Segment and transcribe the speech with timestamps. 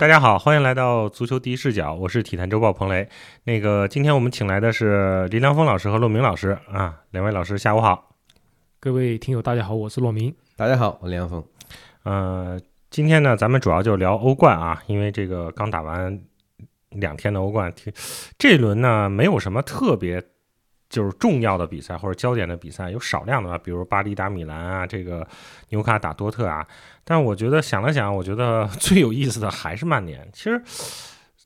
[0.00, 3.06] 大家好，欢迎来到足球第一视角，我是体坛周报彭雷。
[3.44, 8.16] 那个，今天我们请来的是林良锋老师和骆明老师啊，两位老师下午好。
[8.80, 10.34] 各位听友大家好，我是骆明。
[10.56, 11.44] 大家好，我林良锋。
[12.04, 12.58] 呃，
[12.88, 16.18] 今天呢，咱们主要就聊欧冠啊，因为这个刚打完
[16.88, 17.70] 两天的欧冠，
[18.38, 20.24] 这轮呢没有什么特别。
[20.90, 25.26] 就是重要的比赛或者焦点的比赛有少量的吧，比如巴黎打米兰啊，这个
[25.68, 26.66] 纽卡打多特啊。
[27.04, 30.28] 但我觉得想了想，我觉得 最有意思的还是曼联。
[30.32, 30.60] 其实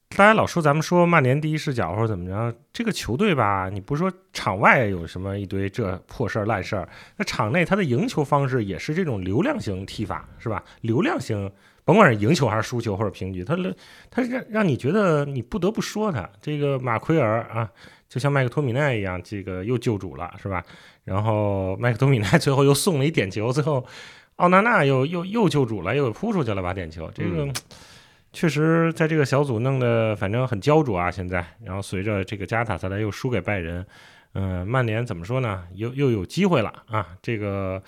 [0.08, 6.88] 大家老说咱们说曼联第一视角或者怎么着，这个球队吧，你不说场外有什么一堆这破事儿烂事儿，
[7.18, 10.64] 那场内他的赢球方式也是这种流量型踢法，是吧？
[10.80, 11.50] 流量型，
[11.84, 13.56] 甭管是赢球还是输球或者平局，他
[14.10, 17.70] 他让让你觉得你不得不说他这个马奎尔啊。
[18.14, 20.64] 就像麦克托米奈一样，这个又救主了，是吧？
[21.02, 23.84] 然后麦克托米奈 最后又送了一点球，最后
[24.36, 27.10] 奥纳纳又又又救主了，又扑出去了把点球。
[27.12, 27.52] 这个
[28.32, 31.44] 确实在这个小组弄得反正很焦灼啊，现在。
[31.64, 33.84] 然后随着这个加塔萨莱又输给拜仁，
[34.34, 35.64] 嗯，曼联怎么说呢？
[35.74, 37.08] 又又有机会了啊！
[37.20, 37.82] 这个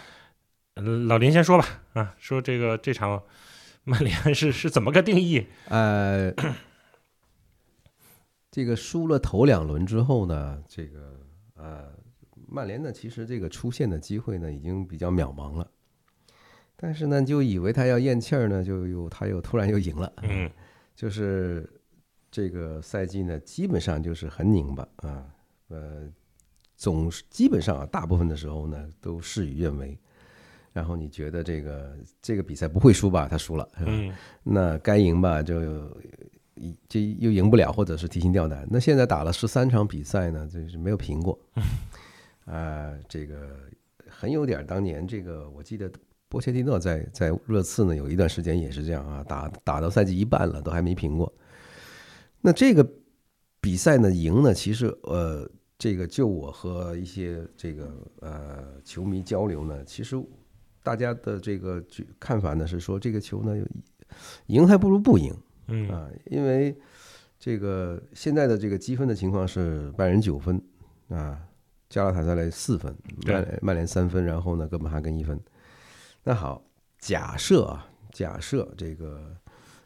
[1.07, 3.23] 老林先说吧，啊，说这个这场
[3.85, 5.47] 曼联是是怎么个定义？
[5.69, 6.35] 呃。
[8.57, 11.21] 这个输了头两轮之后呢，这个
[11.57, 11.93] 呃，
[12.49, 15.71] 曼联呢，其实这个出线的机会呢，已经比较渺茫了。
[16.75, 20.11] 但是呢，就以为他要咽气儿呢，就又他又突然又赢了。
[20.23, 20.51] 嗯，
[20.95, 21.69] 就是
[22.31, 25.27] 这个赛季呢，基本上就是很拧巴啊，
[25.69, 26.11] 呃，
[26.77, 29.99] 总是基本上啊，大部分的时候呢，都事与愿违。
[30.73, 33.29] 然后你觉得这个这个比赛不会输吧？
[33.29, 34.11] 他输了，嗯，
[34.43, 35.95] 那该赢吧就。
[36.89, 38.67] 这又赢不了，或者是提心吊胆。
[38.71, 41.39] 那现在打了十三场比赛呢，就是没有平过。
[42.47, 43.59] 啊，这个
[44.09, 45.91] 很有点当年这个，我记得
[46.29, 51.33] 波切蒂诺在在热刺呢，有一段时间也是这样啊，打打到赛季一半了，都还没平过。
[52.41, 52.89] 那这个
[53.61, 60.17] 比赛呢，赢呢，其实呃，这个就我和一些这个呃球迷交流呢，其实
[60.83, 61.85] 大家的这个
[62.19, 63.57] 看法呢是说，这个球呢，
[64.47, 65.37] 赢还不如不赢。
[65.69, 66.77] 嗯啊，因为
[67.39, 70.61] 这个现在的这个积分的情况是拜仁九分
[71.09, 71.39] 啊，
[71.89, 72.95] 加拉塔萨雷四分，
[73.27, 75.41] 曼曼联三分，然后呢哥本哈根一分。
[76.25, 76.63] 那好，
[76.99, 79.37] 假设啊，假设这个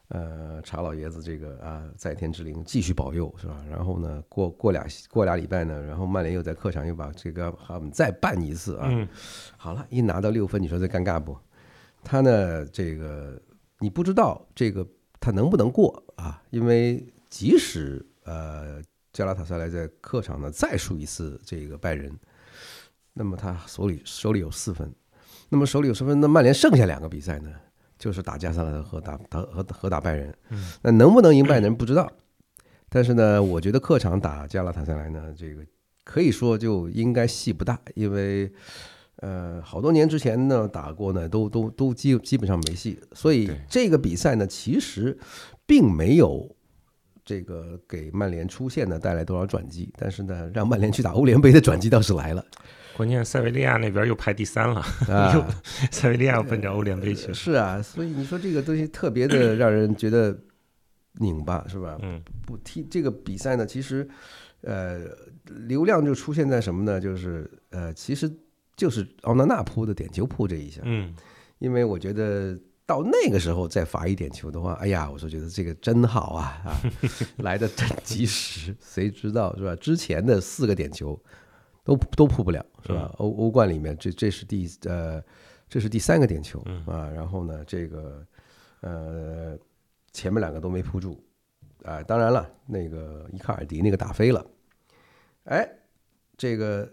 [0.08, 3.56] 呃查老爷子这个啊在天之灵继续保佑是吧？
[3.68, 9.08] 然后呢过过俩过俩礼拜呢，然后曼联又在客场又把这个哈姆再办一次啊，
[9.56, 11.36] 好了，一拿到六分，你说这尴尬不？
[12.04, 13.40] 他呢这个
[13.78, 14.86] 你不知道这个。
[15.20, 16.42] 他能不能过啊？
[16.48, 18.82] 因为即使呃
[19.12, 22.10] 加拉塔萨莱在客场呢再输一次这个拜仁，
[23.12, 24.90] 那么他手里手里有四分，
[25.50, 27.52] 那么手里有四分，那曼联剩下两个比赛呢，
[27.98, 30.34] 就是打加萨莱和打打和和打拜仁。
[30.80, 32.10] 那能不能赢拜仁不知道，
[32.88, 35.62] 但是呢，我觉得客场打加拉塔萨莱呢，这个
[36.02, 38.50] 可以说就应该戏不大，因为。
[39.20, 45.14] 呃，好多年之前呢，打过呢，都都都基基本上没戏，所以这个比赛呢，其实
[45.66, 46.56] 并没有
[47.22, 52.42] 这个给曼联出现呢带来多少转机，但是呢，让曼联去打欧联杯的转机倒是来了。
[52.96, 55.46] 关键塞维利亚那边又排第三了， 啊，
[55.90, 57.34] 塞维利亚奔着欧联杯去了。
[57.34, 60.34] 是啊，所以你说这个东西特别的让人觉得
[61.18, 61.98] 拧巴，是吧？
[62.00, 64.08] 嗯，不踢这个比赛呢，其实
[64.62, 65.00] 呃，
[65.44, 66.98] 流量就出现在什么呢？
[66.98, 68.26] 就是呃，其实。
[68.80, 71.14] 就是奥纳纳扑的点球扑这一下，嗯，
[71.58, 76.80] 因为我觉得到那个时候再罚一点球的话，哎呀，我说觉得这个真好啊啊，
[77.44, 79.76] 来的真及时，谁知道是吧？
[79.76, 81.14] 之前的四个点球
[81.84, 83.14] 都都扑不了是吧？
[83.18, 85.22] 欧欧冠里面这这是第呃
[85.68, 88.26] 这是第三个点球啊，然后呢这个
[88.80, 89.58] 呃
[90.10, 91.22] 前面两个都没扑住
[91.84, 94.42] 啊，当然了，那个伊卡尔迪那个打飞了，
[95.44, 95.68] 哎，
[96.38, 96.90] 这个。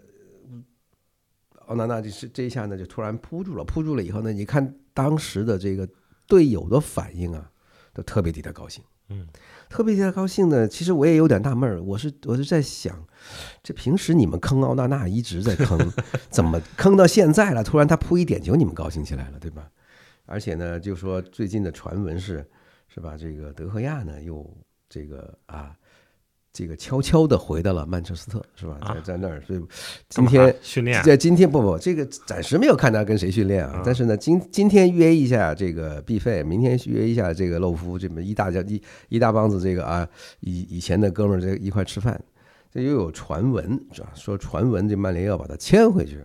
[1.68, 5.86] 奥纳纳就是这一下呢，就突然扑住了，扑住了以后呢，你看当时的这个
[6.26, 7.50] 队友的反应啊，
[7.92, 9.26] 都特别替他高兴，嗯，
[9.68, 10.66] 特别替他高兴呢。
[10.66, 13.06] 其实我也有点纳闷儿，我是我是在想，
[13.62, 15.78] 这平时你们坑奥纳纳一直在坑，
[16.30, 17.62] 怎么坑到现在了？
[17.62, 19.70] 突然他扑一点球，你们高兴起来了，对吧？
[20.24, 22.46] 而且呢，就说最近的传闻是，
[22.88, 23.14] 是吧？
[23.16, 24.50] 这个德赫亚呢，又
[24.88, 25.76] 这个啊。
[26.58, 28.80] 这个悄悄的回到了曼彻斯特，是吧？
[28.92, 29.62] 在在那儿，所以
[30.08, 33.80] 今天训练在今天不不，这个暂时没有看他跟谁训练啊。
[33.84, 40.04] 但是呢，今今天约一下这个毕费，明天约一下这个洛夫，这么一大家一一大帮子这个啊
[40.40, 42.20] 以以前的哥们儿这一块吃饭。
[42.74, 44.10] 这又有传闻是吧？
[44.16, 46.18] 说传闻这曼联要把他签回去。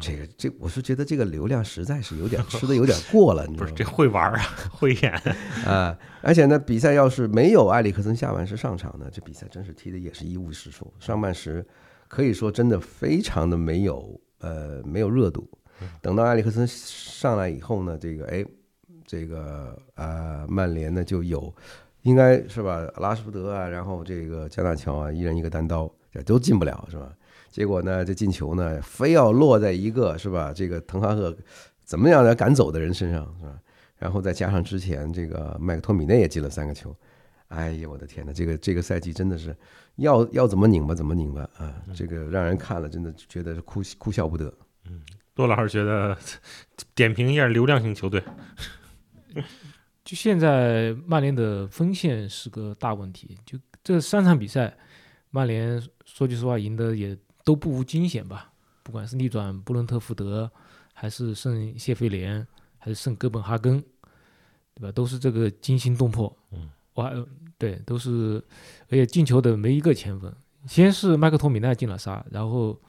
[0.00, 3.70] 这个这，我是觉得这个流量实在是有点吃的有点过了， 你知道吗？
[3.72, 5.12] 不是这会玩啊，会演
[5.66, 5.96] 啊！
[6.22, 10.92] 而且呢，比赛要是没有埃里克森下半时上场呢，这比赛真是踢的也是一无是处。
[11.00, 11.66] 上半时
[12.08, 15.48] 可以说真的非常的没有呃没有热度。
[16.00, 18.44] 等到埃里克森上来以后呢，这个哎，
[19.04, 21.52] 这个啊曼联呢就有
[22.02, 27.12] 应该是吧，拉什福德啊，然后这个加纳乔啊，一人一个单刀，这都进不了是吧？
[27.52, 30.52] 结果呢，这进球呢，非要落在一个是吧？
[30.54, 31.36] 这个滕哈赫
[31.84, 33.58] 怎么样来赶走的人身上是吧？
[33.98, 36.96] 然后再加上之前这个麦克托米内也进了三个球，
[37.48, 39.54] 哎呀，我的天呐，这个这个赛季真的是
[39.96, 41.74] 要要怎么拧巴怎么拧巴啊！
[41.94, 44.52] 这个让人看了真的觉得是哭哭笑不得。
[44.86, 45.02] 嗯，
[45.36, 46.16] 骆老师觉得
[46.94, 48.22] 点评一下流量型球队，
[50.02, 53.36] 就现在曼联的锋线是个大问题。
[53.44, 54.74] 就这三场比赛，
[55.30, 57.14] 曼联说句实话赢得也。
[57.44, 58.52] 都不无惊险吧，
[58.82, 60.50] 不管是逆转布伦特福德，
[60.92, 62.46] 还是胜谢菲联，
[62.78, 63.80] 还是胜哥本哈根，
[64.74, 64.92] 对吧？
[64.92, 66.34] 都是这个惊心动魄。
[66.50, 67.12] 嗯，我还
[67.58, 68.42] 对，都是，
[68.88, 70.32] 而且进球的没一个前锋。
[70.66, 72.80] 先是麦克托米奈进了仨，然后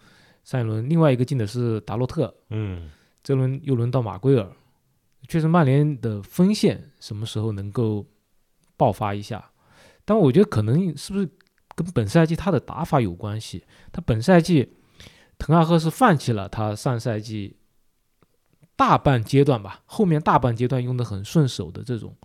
[0.43, 2.33] 上一轮另外一个进的是达洛特。
[2.49, 2.91] 嗯，
[3.23, 4.51] 这轮又轮到马圭尔。
[5.27, 8.05] 确实，曼联的锋线什么时候能够
[8.77, 9.51] 爆发一下？
[10.05, 11.29] 但我觉得可能是不是？
[11.75, 13.63] 跟本赛季他的打法有关系。
[13.91, 14.73] 他本赛季，
[15.37, 17.55] 滕哈赫是放弃了他上赛季
[18.75, 22.15] 大半阶段吧，后面大半阶段用的很顺手的这种，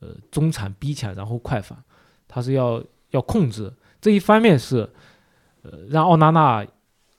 [0.00, 1.82] 呃，中场逼抢然后快反，
[2.26, 4.88] 他是要要控制这一方面是，
[5.62, 6.66] 呃，让奥纳纳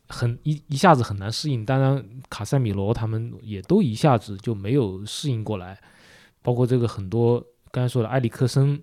[0.08, 1.64] 很一一下子很难适应。
[1.64, 5.80] 当然，卡塞米罗他们也都一下子就没有适应过来，
[6.42, 7.40] 包括这个很多
[7.72, 8.82] 刚才说的埃里克森，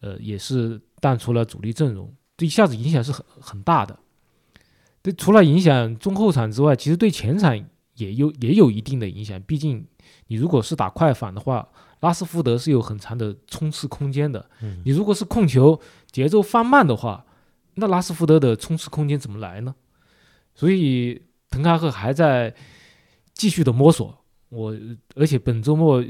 [0.00, 2.14] 呃，也是淡出了主力阵容。
[2.38, 3.98] 这一下子影响是很很大的，
[5.02, 7.52] 对，除了影响中后场之外，其实对前场
[7.96, 9.42] 也有也有一定的影响。
[9.42, 9.84] 毕竟
[10.28, 11.68] 你如果是打快反的话，
[11.98, 14.48] 拉斯福德是有很长的冲刺空间的。
[14.84, 15.80] 你如果是控球
[16.12, 17.26] 节奏放慢的话，
[17.74, 19.74] 那拉斯福德的冲刺空间怎么来呢？
[20.54, 21.20] 所以
[21.50, 22.54] 滕哈赫还在
[23.34, 24.16] 继续的摸索。
[24.50, 24.72] 我
[25.16, 26.04] 而且本周末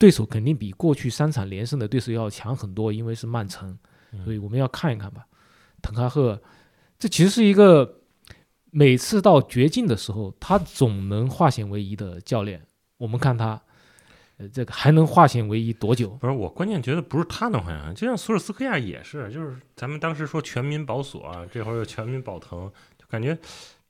[0.00, 3.78] 对手肯定比过去三场连胜的对手要强很多，因为是曼城。
[4.24, 5.26] 所以我们要看一看吧，
[5.82, 6.40] 滕哈赫，
[6.98, 8.00] 这其实是一个
[8.70, 12.66] 每次到绝境的时候，他总能化险为夷的教练。
[12.98, 13.60] 我们看他，
[14.38, 16.10] 呃，这个还能化险为夷多久？
[16.20, 22.50] 不是我关键觉得不是他能化险，就像索尔斯克亚也是，就是咱们当时说全民保索啊，这会儿又全民保滕，
[22.98, 23.38] 就感觉，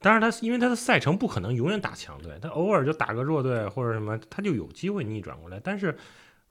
[0.00, 5.96] 当然他因为他的赛程不可能永远打强队，他偶尔就打个弱队或者什么，他就有机会逆转过来，但是。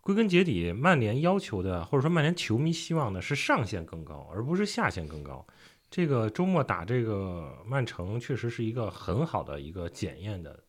[0.05, 5.43] 归根结底，曼联要求的，或者说曼联球迷希望的是上限更高，而不是下限更高。
[5.89, 10.63] 这个周末打这个曼城，确实是一个很好的一个检验的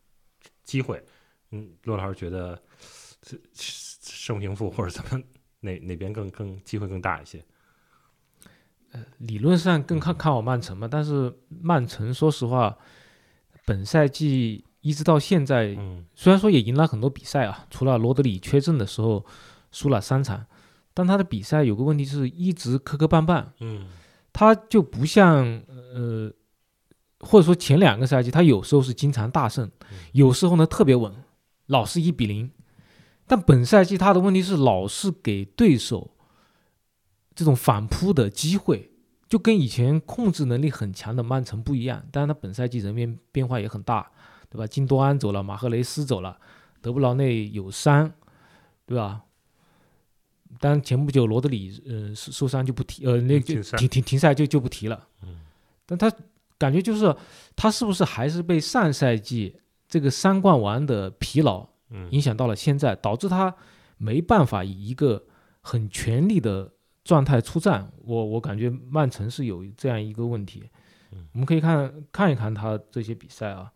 [0.63, 1.05] 机会。
[1.51, 2.59] 嗯，骆老师觉得
[3.53, 5.21] 胜平负或者怎么
[5.59, 7.45] 哪哪边更更机会更大一些？
[8.93, 12.75] 呃，理论上更看看好曼城嘛，但是曼城说实话，
[13.67, 14.63] 本赛季。
[14.87, 15.77] 一直到现在，
[16.15, 19.25] 虽然说也赢了很多比赛啊，除了罗德里缺阵的时候
[19.69, 20.45] 输了三场，
[20.93, 23.47] 但他的比赛有个问题是一直磕磕绊绊。
[23.59, 23.87] 嗯，
[24.31, 26.31] 他就不像呃，
[27.19, 29.69] 或者说前两个赛季，他有时候是经常大胜，
[30.13, 31.13] 有时候呢特别稳，
[31.65, 32.49] 老是一比零。
[33.27, 36.15] 但本赛季他的问题是老是给对手
[37.35, 38.89] 这种反扑的机会，
[39.27, 42.05] 就跟以前控制能力很强的曼城不一样。
[42.09, 44.09] 但是，他本赛季人员变化也很大。
[44.49, 44.65] 对吧？
[44.65, 46.39] 金多安走了，马赫雷斯走了，
[46.81, 48.11] 德布劳内有伤，
[48.85, 49.23] 对吧？
[50.59, 55.07] 但前不久罗德里呃受伤就不提，呃那就停停停赛就就不提了。
[55.23, 55.41] 嗯，
[55.85, 56.11] 但他
[56.57, 57.15] 感觉就是
[57.55, 61.67] 他是不是还是被上赛季这个三冠王的疲劳
[62.09, 63.53] 影响到了现在，导致他
[63.97, 65.21] 没办法以一个
[65.61, 66.71] 很全力的
[67.03, 67.91] 状态出战。
[68.03, 70.69] 我我感觉曼城是有这样一个问题。
[71.33, 73.71] 我们可以看看一看他这些比赛啊。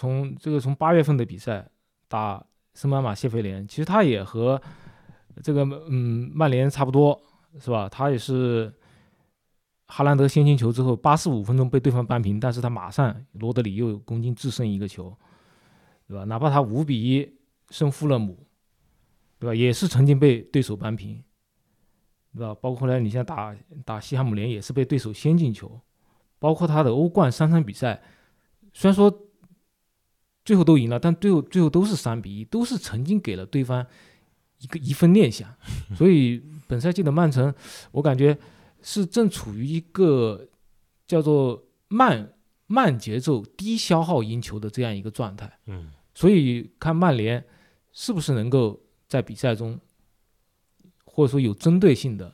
[0.00, 1.68] 从这个从八月份的比赛
[2.08, 2.42] 打
[2.72, 4.58] 圣马马谢菲联，其实他也和
[5.42, 7.20] 这个嗯曼联差不多，
[7.58, 7.86] 是吧？
[7.86, 8.72] 他也是
[9.88, 15.14] 哈兰德先进球之后八十五分钟被对方扳平，但是他马上罗德里又攻进制胜一个球，
[16.08, 16.24] 对吧？
[16.24, 17.38] 哪怕他五比一
[17.68, 18.46] 胜富勒姆，
[19.38, 19.54] 对吧？
[19.54, 21.22] 也是曾经被对手扳平，
[22.32, 22.54] 对吧？
[22.54, 23.54] 包括后来你像打
[23.84, 25.78] 打西汉姆联也是被对手先进球，
[26.38, 28.00] 包括他的欧冠三场比赛，
[28.72, 29.26] 虽然说。
[30.44, 33.86] 最后都赢了，但最后最后都是三比一，都是曾经给了对方
[34.58, 35.48] 一个一份念想。
[35.96, 37.54] 所以本赛季的曼城，
[37.92, 38.36] 我感觉
[38.82, 40.48] 是正处于一个
[41.06, 42.32] 叫做慢
[42.66, 45.58] 慢节奏、低消耗赢球的这样一个状态。
[45.66, 47.44] 嗯，所以看曼联
[47.92, 49.78] 是不是能够在比赛中，
[51.04, 52.32] 或者说有针对性的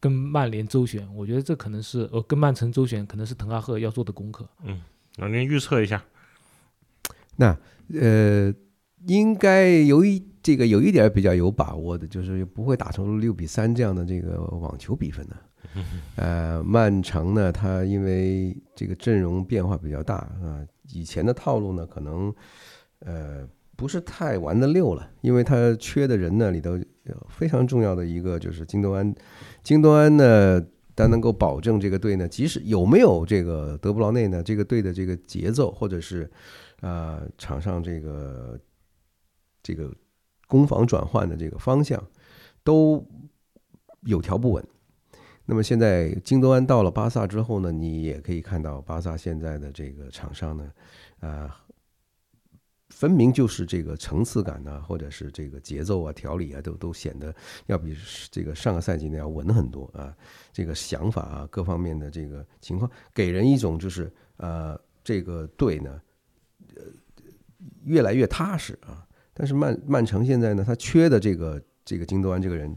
[0.00, 4.48] 跟曼联周旋，我觉得这可能是呃跟曼城周旋，可能是滕哈赫要做的功课。
[4.62, 4.80] 嗯
[5.16, 6.04] 那您预测一下，
[7.94, 8.52] 呃，
[9.06, 15.36] 应该有一这个有一点比较有把握的，就是不会打成六比三这样的这个网球比分的。
[16.16, 22.34] 呃，曼城呢，他因为这个阵容变化比较大啊，以前的套路呢，可能
[23.00, 29.14] 呃不是太玩得溜了，因为他缺的人呢里头有非常重要的一个就是京多安，
[29.62, 30.62] 京多安呢。
[30.96, 36.28] 他能够保证这个队呢，即使有没有这个德布劳内呢，这个队的这个节奏，或者是
[36.80, 38.60] 啊、场上这个
[39.62, 39.92] 这个
[40.46, 42.02] 攻防转换的这个方向
[42.62, 43.04] 都
[44.02, 44.64] 有条不紊。
[45.44, 50.72] 那么现在京多安到了巴萨之后呢，你也可以看到巴萨现在的这个场上呢，
[51.20, 51.64] 啊、
[52.90, 57.96] 分明就是这个层次感呢、或者是这个节奏啊、条理啊，都都显得要比
[58.30, 60.14] 这个上个赛季呢要稳很多啊。
[60.52, 65.98] 这个想法啊，各方面的这个情况，给人一种就是呃，这个队呢，
[67.84, 69.06] 越来越踏实啊。
[69.34, 72.74] 但是曼曼城现在呢，他缺的这个这个金多安这个人，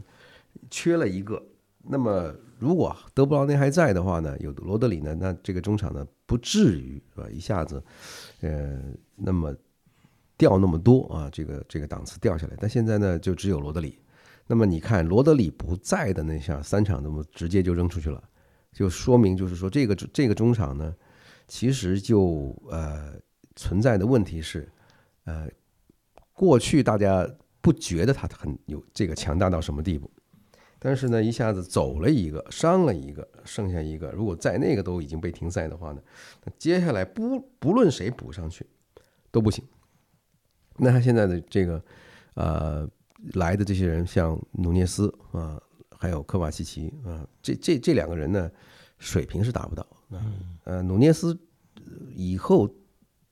[0.70, 1.42] 缺了一个。
[1.84, 7.28] 那么如果德布劳内还在的话呢，有罗德里呢，那这个中场呢不至于是吧？
[7.28, 7.82] 一下子，
[8.40, 8.80] 呃，
[9.16, 9.52] 那么
[10.36, 12.56] 掉那么多啊，这个这个档次掉下来。
[12.60, 13.98] 但现在呢，就只有罗德里。
[14.46, 18.22] 那么你看罗德里不在的那下三场，那么直接就扔出去了，
[18.72, 20.94] 就说明就是说这个这个中场呢，
[21.48, 23.14] 其实就呃
[23.56, 24.70] 存在的问题是，
[25.24, 25.48] 呃，
[26.32, 27.28] 过去大家
[27.60, 30.10] 不觉得他很有这个强大到什么地步，
[30.78, 36.02] 但是呢，一下子走了一个，伤了一个，剩下一个，如果在那个都已经被停赛的话呢，
[36.44, 38.66] 那接下来不不论谁补上去
[39.30, 39.64] 都不行。
[40.78, 41.84] 那他现在的这个
[42.34, 42.88] 呃
[43.34, 45.62] 来的这些人，像努涅斯啊，
[45.96, 48.50] 还有科瓦西奇啊，这这这两个人呢，
[48.98, 50.56] 水平是达不到嗯。
[50.64, 51.38] 呃，努涅斯
[51.76, 51.82] 呃
[52.14, 52.68] 以后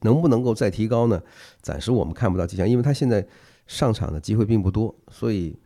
[0.02, 1.22] 能不能够再提高呢？
[1.60, 3.26] 暂时我们看不到迹象，因为他现在
[3.66, 5.58] 上场的机会并不多，所以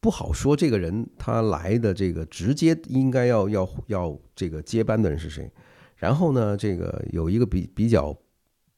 [0.00, 5.50] 不好说这个人他来的这个直接应该要要要这个接班的人是谁。
[5.96, 8.16] 然后呢，这个有一个比比较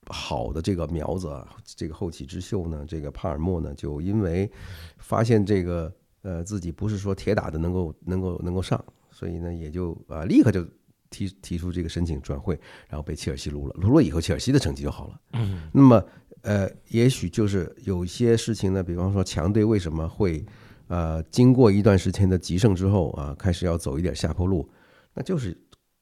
[0.08, 4.50] 好的这个苗子啊，这个后起之秀呢，这个帕尔默呢，就因为
[4.98, 10.66] 发现这个呃自己不是说铁打的能够能够能够上，所以呢也就啊、立刻就
[11.12, 15.20] 提提出这个申请转会，然后被切尔西撸了，撸了以后切尔西的成绩就好了。
[15.34, 16.02] 嗯，那么
[16.40, 20.44] 呃，也许就是有一些事情呢，比方说强队为什么会
[20.88, 24.68] 呃经过一段时间的极盛之后啊，开始要走一点下坡路，
[25.14, 25.56] 那就是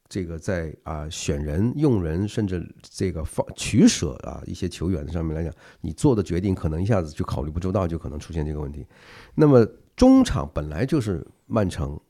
[0.09, 5.52] 这个在啊、选人、用人，甚至这个放取舍啊一些球员上面来讲，
[5.83, 8.87] 你做的决定可能一下子就考虑不周到，就可能出现这个问题。
[9.35, 12.00] 那么中场本来就是曼城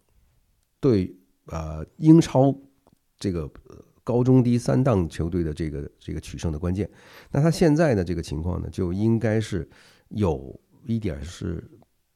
[0.78, 1.14] 对
[1.46, 2.56] 呃英超
[3.20, 6.90] 这个呃高中低三档球队的这个这个取胜的关键。
[7.30, 9.68] 那他现在的这个情况呢，就应该是
[10.08, 11.62] 有一点是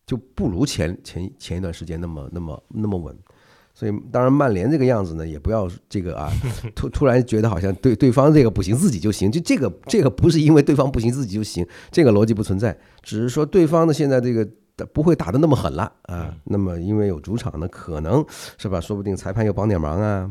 [0.05, 3.17] 就不如前前前一段时间那么那么那么稳。
[3.77, 6.31] 所以，当然，曼联这个样子呢，也不要这个啊，
[6.77, 9.33] 突突然觉得好像对对方这个不行，自己就行。
[9.33, 14.49] 就这个这个不是因为对方不行自己就行，这个逻辑不存在，只是说对方呢现在这个
[14.93, 16.33] 不会打的那么狠了啊。
[16.45, 18.25] 那么因为有主场呢，可能
[18.59, 20.31] 是吧，说不定裁判又帮点忙啊。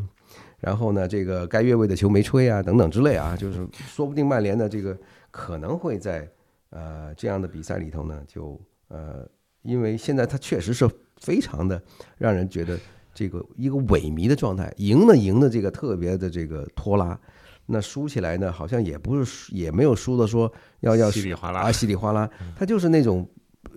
[0.63, 4.97] 然后呢，这个该越位的球没吹啊，等等之类啊，就是说不定曼联的这个
[5.29, 6.25] 可能会在
[6.69, 9.27] 呃这样的比赛里头呢，就呃，
[9.63, 11.81] 因为现在他确实是非常的
[12.17, 12.79] 让人觉得
[13.13, 17.19] 这个一个萎靡的状态，赢呢赢的这个特别的这个拖拉，
[17.65, 23.27] 那输起来呢好像也不是输也没有输的说要要稀里哗啦啊稀里哗啦，他就是那种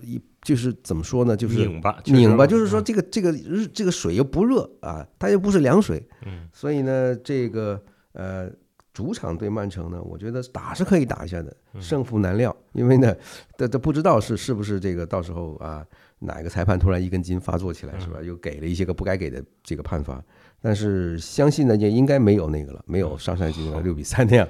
[0.01, 0.17] 一
[0.47, 2.83] 就是怎么说呢，就是拧巴，拧巴，就是说嗯。
[2.85, 8.49] 这个这个日这个水又不热啊，它又不是凉水，嗯，所以呢，这个呃
[8.93, 11.81] 主场对曼城呢，我觉得打是可以打一下的，嗯。
[11.81, 13.13] 胜负难料，因为呢，
[13.57, 15.85] 这这不知道是是不是这个到时候啊
[16.19, 20.23] 哪个裁判突然一根筋发作起来是吧，又给了一些个不该给的这个判罚，
[20.61, 24.47] 但是相信呢也应该没有那个了，没有上赛季那个六比三那样，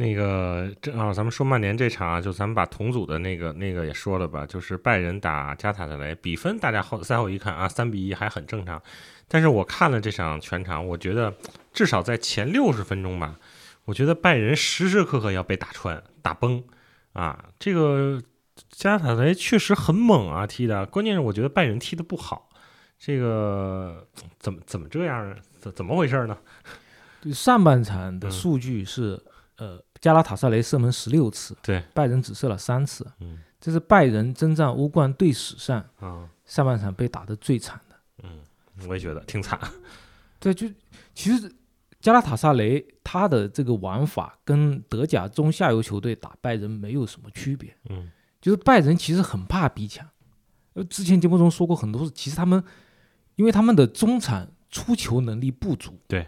[0.00, 8.80] 那个正好咱们说曼联这场啊，就咱们把同组的那个那个也说了吧，就是拜仁打加塔特雷，比分大家后赛后一看啊，三比一还很正常。
[9.28, 11.32] 但是我看了这场全场，我觉得
[11.72, 13.36] 至少在前六十分钟吧，
[13.84, 16.64] 我觉得拜仁时时刻刻要被打穿、打崩
[17.12, 17.44] 啊。
[17.58, 18.22] 这个
[18.70, 22.48] 加塔特雷确实很猛啊，踢的，关键是我觉得拜仁踢的不好。
[22.98, 24.06] 这个
[24.38, 25.36] 怎么怎么这样呢？
[25.58, 26.36] 怎怎么回事呢？
[27.22, 29.22] 对上半场的嗯数据是，
[29.58, 37.96] 呃，加拉塔萨雷射门十六次，对，拜仁只射了三次，嗯这是拜仁征战欧冠队史上啊上半场被打得最惨的。
[38.22, 38.40] 嗯，
[38.88, 39.60] 我也觉得挺惨。
[40.38, 40.66] 对，就
[41.14, 41.52] 其实
[42.00, 50.08] 加拉塔萨雷他的这个玩法跟德甲中下游球队打拜仁没有什么区别，嗯就是拜仁其实很怕逼抢。
[50.72, 52.64] 呃，之前节目中说过很多次，其实他们
[53.36, 56.26] 因为他们的中场出球能力不足，对，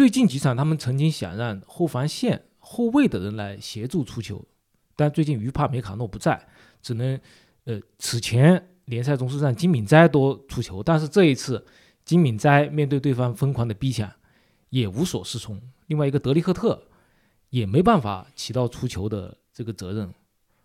[0.00, 4.42] 最近几场他们曾经想让后防线后卫的人来协助出球，
[4.96, 6.48] 但最近于帕梅卡诺不在，
[6.80, 7.20] 只能
[7.64, 11.66] 呃，此前联赛中是让金敏哉多出球，但是这一次
[12.02, 14.10] 金敏哉面对对方疯狂的逼抢
[14.70, 16.82] 也无所适从，另外一个德利赫特
[17.50, 20.14] 也没办法起到出球的这个责任，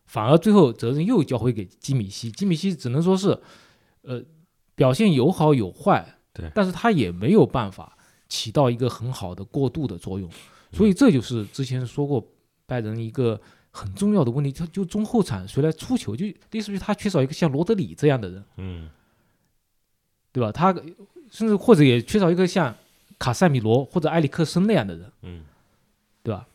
[0.05, 3.37] 反而最后责任又交回给基米希，基米希只能说是
[4.03, 4.23] 呃
[4.75, 7.94] 表现有好有坏，对但是他也没有办法
[8.35, 10.29] 起到一个很好的过渡的作用，
[10.73, 12.21] 所以这就是之前说过
[12.65, 13.39] 拜仁一个
[13.71, 18.89] 很重要的问题，他就中后场谁来出球，就类似于他缺少一个像罗德里这样的人，嗯
[20.33, 20.51] 对吧？
[20.51, 20.73] 他
[21.31, 22.75] 甚至或者也缺少一个像
[23.17, 25.45] 卡塞米罗或者埃里克森那样的人，嗯
[26.21, 26.45] 对吧？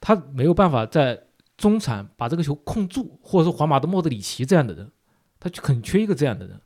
[0.00, 1.22] 他没有办法在
[1.56, 4.90] 中场把这个球控住，或者说皇马的莫德里奇这样的人，
[5.38, 6.60] 他就很缺一个这样的人。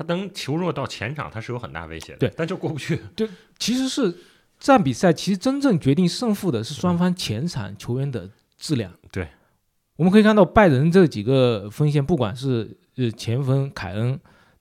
[0.00, 2.98] 他能球若到前场，他是有很大威胁的，对，但就过不去。
[3.14, 3.28] 对
[3.58, 4.10] 其实是
[4.58, 8.90] 这场比赛，其实真正决定胜负的是双方前场球员的质量。
[9.12, 9.28] 对，
[9.96, 14.18] 我们可以看到拜仁这几个锋线，不管是呃前锋凯恩，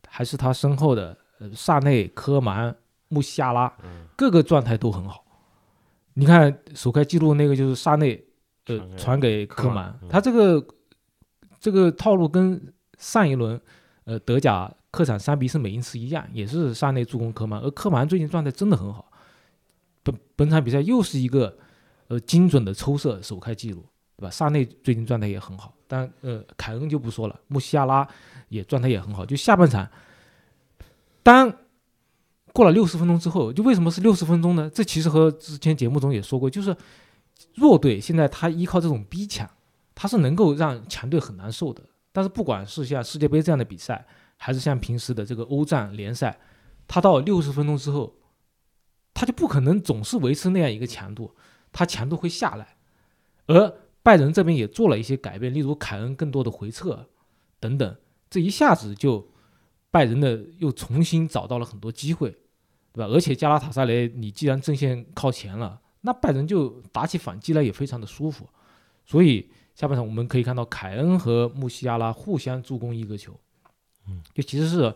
[0.09, 2.75] 还是他身后的呃萨内、科曼、
[3.07, 5.23] 穆西亚拉，嗯各个状态都很好。
[6.15, 8.21] 你看首开记录那个就是萨内，
[8.65, 10.67] 呃传给科曼科曼嗯，他这个
[11.61, 13.57] 这个套路跟上一轮
[14.03, 19.11] 呃德甲客场三比四美因茨一样，也是萨内助攻科曼，而科曼最近状态真的很好。
[20.01, 21.57] 本本场比赛又是一个
[22.07, 23.85] 呃精准的抽射首开纪录，
[24.17, 24.31] 对吧？
[24.31, 28.07] 萨内最近状态也很好，但呃凯恩就不说了，穆西亚拉
[28.47, 29.25] 也状态也很好。
[29.25, 29.87] 就下半场，
[31.21, 31.53] 当
[32.51, 34.69] 过了六十分钟之后，就为什么是六十分钟呢？
[34.73, 36.75] 这其实和之前节目中也说过，就是
[37.55, 39.47] 弱队现在他依靠这种逼抢，
[39.93, 41.83] 他是能够让强队很难受的。
[42.11, 44.03] 但是不管是像世界杯这样的比赛，
[44.41, 46.39] 还是像平时的这个欧战联赛，
[46.87, 48.15] 他到六十分钟之后，
[49.13, 51.35] 他就不可能总是维持那样一个强度，
[51.73, 52.77] 他强度会下来。
[53.47, 57.09] 而拜仁这边也做了一些改变，例如凯恩更多的回撤
[57.59, 57.95] 等等，
[58.29, 59.29] 这一下子就
[59.91, 62.31] 拜仁的又重新找到了很多机会，
[62.93, 63.11] 对吧？
[63.11, 68.47] 而且加拉塔萨雷，你既然阵线靠前了，那拜仁就打起反击来也非常的舒服。
[69.05, 73.37] 所以下半场我们可以看到凯恩和穆西亚拉互相助攻一个球，
[74.09, 74.93] 嗯，就其实是，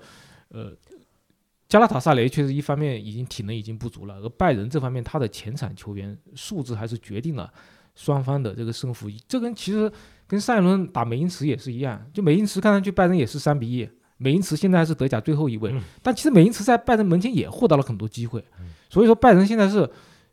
[0.49, 0.75] 呃，
[1.69, 7.51] 加拉塔萨雷确实一方面已经体能已经不足了，而拜仁这方面他的前场球员素质还是决定了
[7.95, 9.07] 双方的这个胜负。
[9.27, 9.91] 这跟其实
[10.27, 19.89] 跟上一轮打美因茨也是一样，就美因茨看上去拜仁也是三比一，美因茨现在还是德甲最后一位，嗯但其实美因茨在拜仁门前也获得了很多机会，嗯所以说拜仁现在是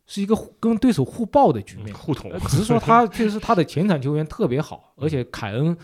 [0.06, 1.94] 是一个互跟对手互爆的局面。
[1.94, 5.76] 互捅呃，只是说他确实他的前场球员特别好，而且凯恩，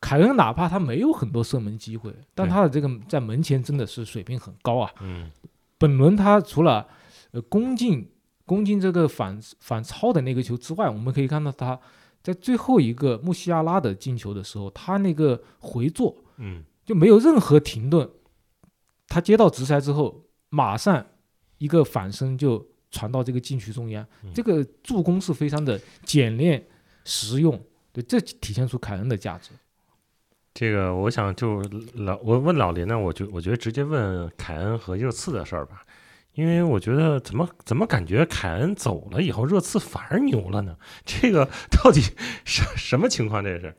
[0.00, 4.92] 凯恩哪怕他没有很多射门机会，但他的这个在门前真的是水平很高啊。
[5.00, 5.30] 嗯
[5.78, 6.86] 本轮他除了
[7.32, 8.10] 呃攻进
[8.44, 11.78] 攻进这个反反超的那个球之外，我们可以看到他
[12.22, 18.08] 在最后一个穆西亚拉的进球的时候，他那个回做嗯就没有任何停顿，
[19.08, 21.04] 他接到直塞之后，马上
[21.58, 26.66] 一个反身就传到这个禁区中央，嗯这个助攻是非常的简练
[27.04, 27.60] 实用，
[27.92, 29.50] 对，这体现出凯恩的价值。
[30.58, 35.82] 这个我想就老我问老林呢，我就我觉得直接问凯恩和热刺的事儿吧，
[36.32, 40.78] 因为我觉得怎么怎么感觉凯恩走了以后，热刺反而牛了呢？
[41.04, 42.00] 这个到底
[42.46, 43.44] 什什么情况？
[43.44, 43.76] 这是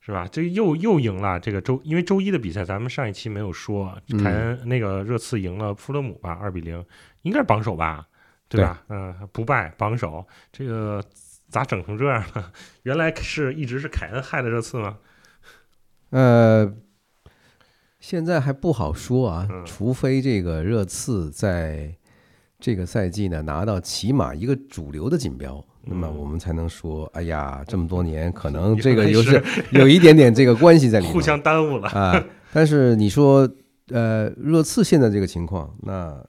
[0.00, 0.28] 是吧？
[0.30, 6.84] 这又又赢了这个周，因为周一的比赛咱们上一期没有说，嗯凯恩那个热刺赢了富勒姆吧，二比零，
[7.22, 8.06] 应该是榜首吧，
[8.46, 8.82] 对吧？
[8.90, 11.02] 嗯、不败榜首，这个
[11.48, 12.52] 咋整成这样了？
[12.84, 14.98] 原来是一直是凯恩害的热刺吗？
[16.10, 16.72] 呃，
[17.98, 21.94] 现在还不好说啊，嗯除非这个热刺在
[22.58, 31.88] 这个赛季呢拿到起码一个主流的锦标，那么嗯我们才能说，哎呀，这么多年可能这个来有 是有一点点这个关系在里面，互相耽误了。
[31.90, 32.22] 啊。
[32.52, 33.48] 但是你说，
[33.90, 36.22] 呃，热刺现在这个情况，那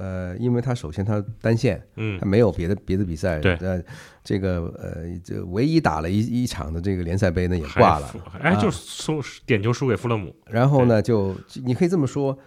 [0.00, 2.18] 呃，因为他首先他单线，嗯。
[2.18, 3.54] 他，没有别的别的比赛，对。
[3.56, 3.82] 呃，
[4.24, 8.60] 这个呃，这唯一打了一一场的这个联赛杯呢也挂了，哎，啊。
[8.60, 10.34] 就输点球输给弗勒姆。
[10.46, 12.38] 然后呢，就你可以这么说，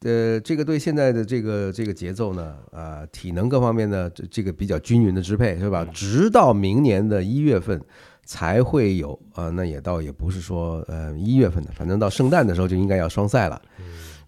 [0.00, 5.86] 呃，这个对现在的这个这个节奏呢，啊，体能各方面呢，这这个比较均匀的支配是吧？
[5.92, 7.80] 直到明年的一月份
[8.26, 13.60] 才会有啊，那也倒也不是说呃一月份的，反正到圣诞的时候就应该要双赛了。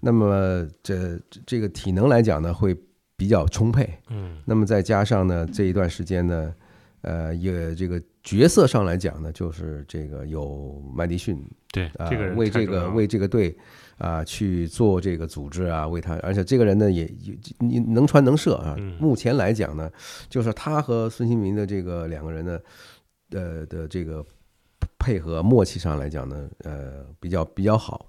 [0.07, 2.73] 那么这这个体能来讲呢，会
[3.16, 3.92] 比较充沛。
[4.09, 6.55] 嗯，那么再加上呢，这一段时间呢，
[7.01, 13.57] 呃，也这个角色上来讲呢，就是这个有麦迪逊对，啊这个人为这个为这个队
[13.99, 18.77] 啊去做这个组织啊，为他，而且这个人呢也也你能传能射啊。
[18.79, 19.90] 嗯目前来讲呢，
[20.29, 22.61] 就是他和孙兴民的这个两个人呢，
[23.33, 24.25] 呃的这个
[25.01, 28.07] 配合默契上来讲呢，呃比较比较好。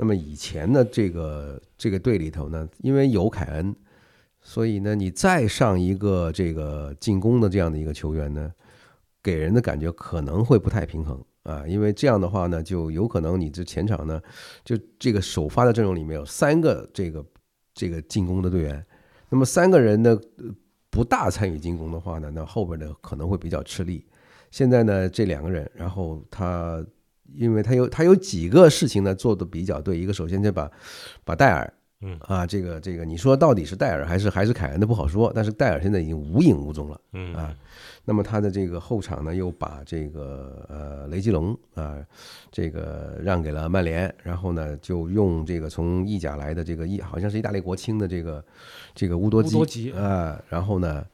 [0.00, 3.76] 那么以前呢，这个这个队里头呢，因为有凯恩，
[4.40, 8.50] 所以呢，你再上一个这个进攻的这样的一个球员呢，
[9.22, 14.18] 给人的感觉可能会不太平衡啊，因为这样的话呢，就有可能你这前场呢，
[14.64, 17.22] 就这个首发的阵容里面有三个这个
[17.74, 18.82] 这个进攻的队员，
[19.28, 20.18] 那么三个人呢
[20.88, 24.06] 不大参与进攻的话呢，那后边呢可能会比较吃力。
[24.50, 26.82] 现在呢，这两个人，然后他，
[27.34, 30.70] 因为他有他有几个事情呢做的比较对，一个首先就把
[31.24, 37.00] 把戴尔，嗯啊，这个这个，你说到底是戴尔还是还是凯恩的不好说，但是戴尔现在已经无影无踪了。
[37.12, 37.54] 嗯啊，
[38.04, 41.98] 那么他的这个后场呢，又把这个呃雷吉隆啊，
[42.50, 48.44] 这个让给了曼联，然后呢，就用这个从意甲来的这个意好像是意大利国青的这个
[48.94, 51.04] 这个乌多基乌多吉啊，然后呢，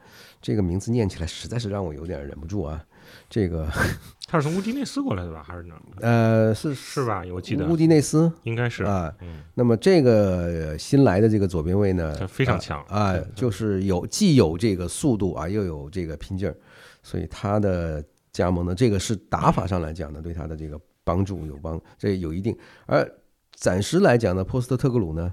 [0.40, 2.84] 这个名字念起来实在是让我有点忍不住啊，
[3.28, 3.68] 这个
[4.28, 5.42] 他是从乌迪内斯过来的吧？
[5.46, 5.80] 还是哪儿？
[6.00, 7.22] 呃是是吧？
[7.32, 16.56] 我记得乌迪内斯应该是，啊，嗯，那么这个呃新来的这个左边卫呢他，非常强啊，啊就是有既有这个速度啊，又有这个拼劲儿，
[17.02, 22.56] 所以他的加盟呢，这个是打法上来讲呢，对他的这个帮助有帮，这有一定。
[22.86, 23.08] 而
[23.54, 25.32] 暂时来讲呢，波斯特特格鲁呢，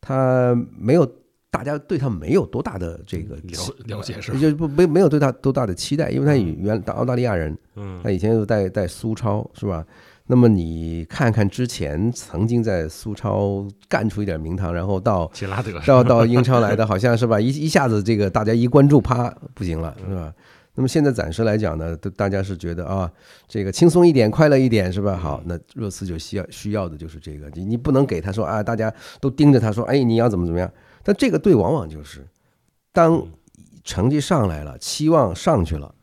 [0.00, 1.10] 他没有
[1.50, 3.36] 大家对他没有多大的这个
[3.86, 4.38] 了解是吧？
[4.38, 9.84] 就不没没有对他多大的期待，因为他原澳大利亚人，嗯他以前又带带苏超是吧？
[10.28, 17.40] 那么你看看之前曾经在苏超干出一点名堂，然后到杰拉德到到英超来的，好像是吧？
[17.40, 20.34] 一一下子这个大家一关注，啪不行了，是吧？
[20.74, 23.10] 那么现在暂时来讲呢，都大家是觉得啊，
[23.48, 25.16] 这个轻松一点，快乐一点，是吧？
[25.16, 30.70] 好，那热刺就需要需要的就是这个，你你不能给他说啊，大家都盯着他说，哎，你要怎么怎么样？
[31.06, 32.26] 但这个队往往就是，
[32.92, 33.24] 当
[33.84, 35.94] 成绩上来了，期望上去了，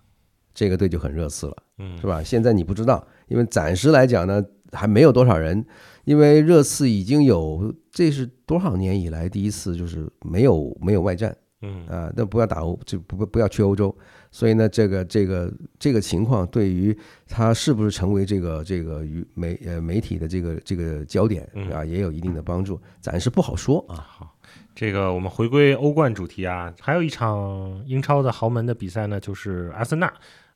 [0.53, 1.57] 这个队就很热刺了。
[1.79, 2.23] 嗯是吧？
[2.23, 5.65] 现在你不知道，因为暂时来讲呢，还没有多少人，
[6.05, 13.93] 因为热刺已经有这是多少年以来第一次就是没有没有外战嗯啊，那不要打欧，就不不要去欧洲，
[14.31, 23.95] 所以呢，这个这个这个情况对于他是不是成为这个这个娱媒呃媒体的这个这个焦点嗯啊，也有一定的帮助，暂时不好说啊。
[23.95, 24.32] 好，
[24.75, 30.11] 这个我们回归欧冠主题啊，还有一场英超的豪门的比赛呢，就是阿森纳。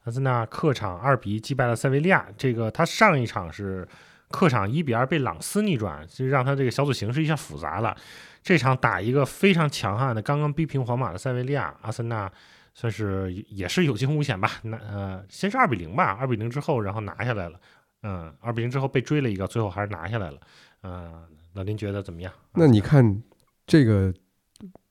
[0.05, 2.25] 阿森纳客场二比一击败了塞维利亚。
[2.37, 3.87] 这个他上一场是
[4.29, 7.95] 客场一比二被朗斯逆转，就让他这个小组形势一下复杂了。
[8.41, 12.31] 这场打一个非常强悍的，刚刚逼平皇马的塞维利亚，阿森纳
[12.73, 14.49] 算是也是有惊无险吧。
[14.63, 17.59] 那呃，先是二比零吧，二比零之后然后拿下来了。
[18.03, 20.39] 嗯，二比零之后被追了一个，最后还是拿下来了。
[20.83, 22.31] 嗯、老林觉得怎么样？
[22.53, 23.21] 那你看
[23.67, 24.11] 这个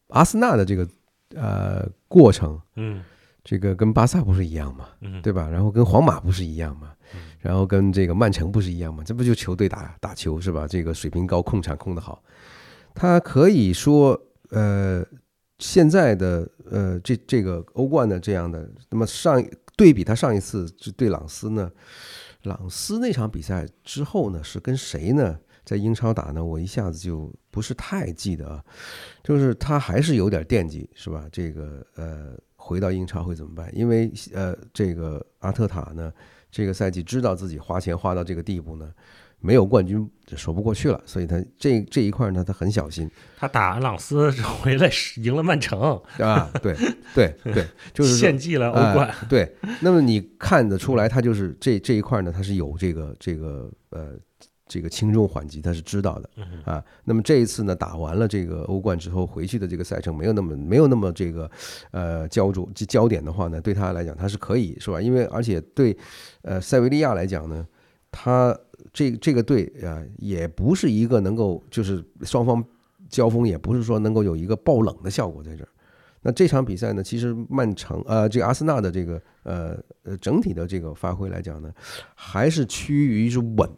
[0.08, 0.88] 阿森纳的这个
[1.34, 3.02] 呃过程，嗯
[3.42, 4.88] 这个跟巴萨不是一样嘛？
[5.00, 5.48] 嗯，对吧？
[5.48, 7.20] 然后跟皇马不是一样吗嗯？
[7.38, 9.02] 然后跟这个曼城不是一样嘛？
[9.04, 10.66] 这不就球队打打球是吧？
[10.66, 12.22] 这个水平高，控场控得好，
[12.92, 15.04] 他可以说，呃，
[15.60, 19.42] 现在的呃这这个欧冠的这样的，那么上
[19.76, 21.70] 对比他上一次就对朗斯呢，
[22.42, 25.38] 朗斯那场比赛之后呢是跟谁呢？
[25.64, 28.62] 在英超打呢，我一下子就不是太记得啊，
[29.24, 31.24] 就是他还是有点惦记，是吧？
[31.32, 33.74] 这个呃，回到英超会怎么办？
[33.74, 36.12] 因为呃，这个阿特塔呢，
[36.50, 38.92] 这个赛季知道自己花钱花到这个地步呢，
[39.40, 46.76] 没有冠军就说不过去了，所以他这这一块呢，他很小心他打安朗斯回来赢了曼城，啊，对
[47.14, 49.08] 对对，就是献祭了欧冠。
[49.08, 54.12] 哎对，那么你看得出来，他就是这这一块呢，他是有这个这个呃
[54.68, 56.84] 这个轻重缓急，他是知道的嗯啊。
[57.04, 61.50] 那么这一次呢，打完了这个欧冠之后，回去的这个赛程没有那么没有那么这个
[61.90, 65.00] 呃焦灼焦焦点的话呢，对他来讲他是可以是吧？
[65.00, 65.96] 因为而且对
[66.42, 67.66] 呃塞维利亚来讲呢，
[68.10, 68.58] 他
[68.92, 72.64] 这这个队啊、也不是一个能够就是双方
[73.08, 75.68] 交锋，也不是说能够有一个爆冷的效果在这儿。
[76.22, 81.72] 那这场比赛呢，其实曼城呃，这个阿森纳的这个呃呃整体的这个发挥来讲呢，
[82.16, 83.70] 还是趋于是稳，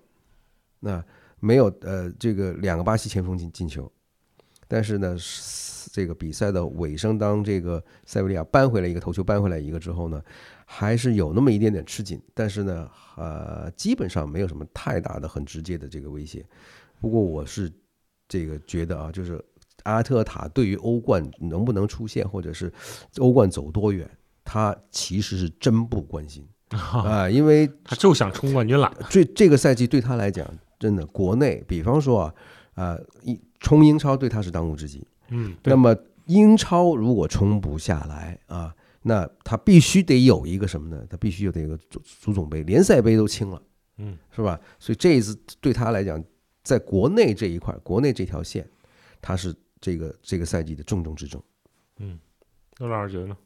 [0.80, 1.04] 那
[1.40, 3.90] 没有呃这个两个巴西前锋进进球，
[4.66, 5.16] 但是呢，
[5.92, 10.22] 这个比赛的尾声，当这个塞维利亚扳回来一个头球，扳回来一个之后呢，
[10.66, 16.44] 还是有那么一点点吃紧，但是呢，呃，基本上没有什么太大的、很直接的这个威胁。
[17.00, 17.72] 不过我是
[18.28, 19.42] 这个觉得啊，就是
[19.84, 22.72] 阿特塔对于欧冠能不能出现，或者是
[23.18, 24.08] 欧冠走多远，
[24.44, 28.92] 他其实是真不关心 啊，因为他就想冲冠军了。
[29.08, 30.46] 这这个赛季对他来讲，
[30.78, 32.34] 真的国内，比方说啊，
[32.74, 35.06] 呃，一冲英超对他是当务之急。
[35.30, 41.06] 嗯，那么英超如果冲不下来啊，那他必须得有一个什么呢？
[41.08, 43.62] 他必须有得一个足足总杯、联赛杯都清了，
[43.98, 44.60] 嗯，是吧？
[44.78, 46.22] 所以这一次对他来讲，
[46.62, 48.68] 在国内这一块，国内这条线，
[49.20, 51.42] 他是这个这个赛季的重中之重。
[51.98, 52.18] 嗯，
[52.78, 53.36] 那老师觉得呢？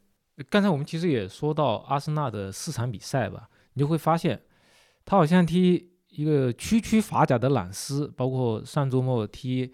[0.48, 4.42] 刚才我们其实也说到阿森纳的四场比赛吧，你就会发现，
[5.04, 9.72] 他好像踢一个区区法甲的朗斯，包括上周末踢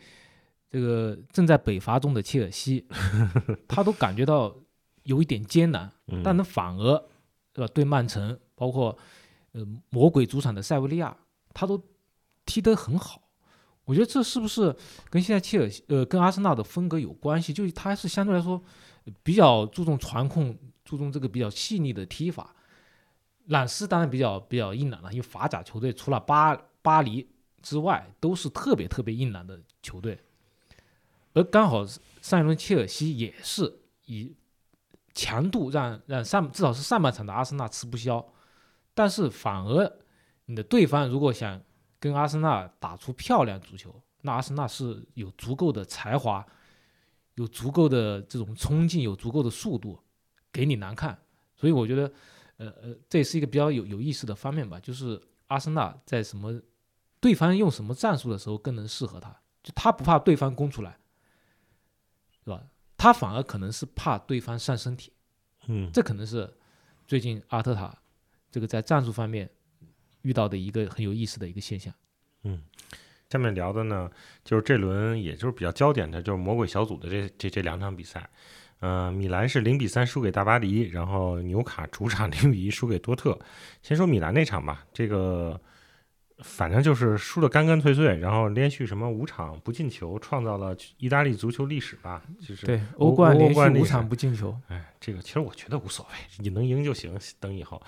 [0.70, 2.86] 这个正在北伐中的切尔西，
[3.66, 4.54] 他都感觉到
[5.02, 6.96] 有一点艰难，嗯但他反而
[7.52, 7.72] 对吧？
[7.74, 8.96] 对曼城，包括
[9.52, 11.16] 呃魔鬼主场的塞维利亚，
[11.52, 11.82] 他都
[12.46, 13.22] 踢得很好。
[13.84, 14.74] 我觉得这是不是
[15.08, 17.52] 跟现在切尔西呃跟阿森纳的风格有关系？
[17.52, 18.62] 就是他是相对来说
[19.06, 22.54] 呃比较注重传控，注重这个比较细腻的踢法。
[23.48, 27.28] 朗斯当然比较比较硬朗了，因为法甲球队除了巴巴黎
[27.60, 30.18] 之外，都是特别特别硬朗的球队。
[31.34, 31.84] 而刚好
[32.22, 34.34] 上一轮切尔西也是以
[35.14, 38.24] 强度让让上至少是上半场的阿森纳吃不消，
[38.94, 39.92] 但是反而
[40.46, 41.60] 你的对方如果想
[42.00, 46.44] 跟阿森纳打出漂亮足球，那阿森纳是有足够的才华，
[47.34, 49.98] 有足够的这种冲劲，有足够的速度，
[50.52, 51.18] 给你难看。
[51.56, 52.12] 所以我觉得，
[52.58, 56.60] 呃呃，这也是一个比较有有意思的方面吧，就是阿森纳在什么
[57.18, 59.30] 对方用什么战术的时候更能适合他，
[59.62, 60.98] 就他不怕对方攻出来，
[62.44, 62.62] 是吧？
[62.96, 65.12] 他反而可能是怕对方上身体。
[65.66, 66.52] 嗯这可能是
[67.06, 67.96] 最近阿特塔
[68.50, 69.48] 这个在战术方面
[70.22, 71.92] 遇到的一个很有意思的一个现象。
[72.42, 72.62] 嗯
[73.28, 74.10] 下面聊的呢，
[74.42, 78.28] 就是这轮也就是比较焦点的，就是魔鬼小组的这这这两场比赛。
[78.80, 83.38] 呃，米兰是零比三输给大巴黎，然后纽卡主场零比一输给多特。
[83.82, 85.60] 先说米兰那场吧，这个
[86.44, 97.18] 反正就是输得干干脆脆，然后连续什么五场不进球，创造了意大利足球历史吧，就是对，欧欧冠连续五场不进球，哎，这个其实我觉得无所谓，你能赢就行。
[97.40, 97.82] 等以后，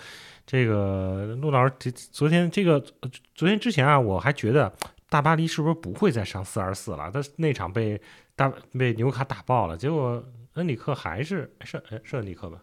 [0.45, 4.73] 这个陆老师这昨天这个呃昨天之前啊，我还觉得
[5.09, 7.09] 大巴黎是不是不会再上四二四了？
[7.13, 8.01] 他那场被
[8.35, 10.21] 大被纽卡打爆了，结果
[10.61, 12.63] 恩里克还是是哎是恩里克吧？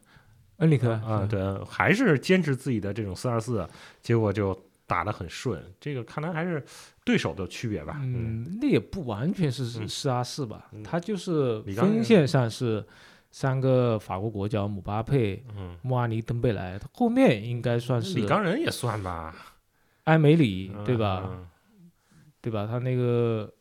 [0.57, 3.67] 恩里克啊，，对，还是坚持自己的这种四二四，
[4.01, 5.61] 结果就打得很顺。
[5.79, 6.63] 这个看来还是
[7.03, 7.97] 对手的区别吧？
[8.01, 12.85] 嗯嗯，那也不完全是嗯四二四吧嗯，他就是刚锋线上是
[13.31, 19.35] 三个法国国脚姆巴佩、嗯，穆阿尼、登贝莱，他后面应该算是李刚人也算吧，
[20.05, 21.23] 埃梅里，嗯对吧？
[21.27, 21.47] 嗯
[22.39, 22.65] 对吧？
[22.65, 23.51] 他那个，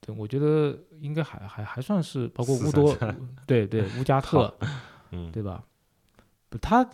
[0.00, 2.96] 对，我觉得应该还还还算是包括乌多，
[3.46, 4.54] 对对，乌加特，
[5.10, 5.64] 嗯，对吧？
[6.48, 6.88] 不他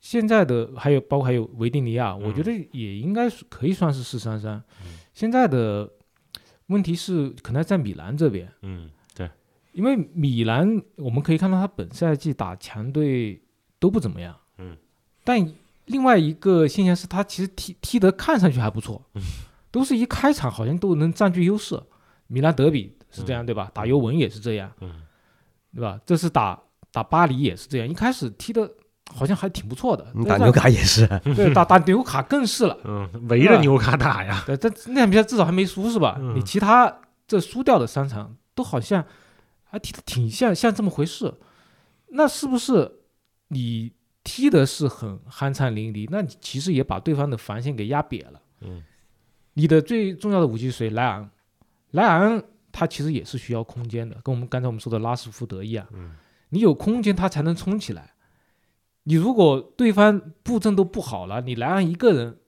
[0.00, 4.98] 现在的还有包括还有维蒂尼亚，我觉嗯得也应该是可以算是四三三嗯。
[5.12, 5.88] 现在的
[6.66, 9.30] 问题是可能在米兰这边，嗯，对，
[9.72, 13.40] 因为米兰我们可以看到他本赛季打强队
[13.78, 14.76] 都不怎么样，嗯，
[15.22, 15.52] 但
[15.86, 19.22] 另外一个现象是他其实踢踢得看上去还不错，嗯
[19.70, 21.80] 都是一开场好像都能占据优势。
[22.30, 23.70] 米兰德比是这样、对吧？
[23.74, 25.02] 打尤文也是这样，嗯
[25.74, 26.00] 对吧？
[26.06, 26.58] 这次打
[26.92, 28.70] 打巴黎也是这样，一开始踢的
[29.12, 32.78] 好像还挺不错的，嗯打对纽卡也是， 对打打纽卡更是了。
[32.84, 36.16] 嗯，围着纽卡打呀，对，这那场比赛至少还没输是吧？
[36.20, 39.04] 嗯你其他这输掉的三场都好像
[39.64, 41.34] 还踢的挺像像这么回事，
[42.08, 43.00] 那是不是
[43.48, 46.06] 你踢的是很酣畅淋漓？
[46.10, 48.40] 那你其实也把对方的防线给压瘪了。
[48.60, 48.82] 嗯
[49.54, 50.90] 你的最重要的武器是谁？
[50.90, 51.28] 莱昂，
[51.92, 56.12] 莱昂他其实也是需要空间的，跟我们刚才我们说的拉什福德一样，嗯
[56.50, 58.14] 你有空间他才能冲起来。
[59.04, 62.38] 你如果对方布阵都不好了，你莱昂一个人，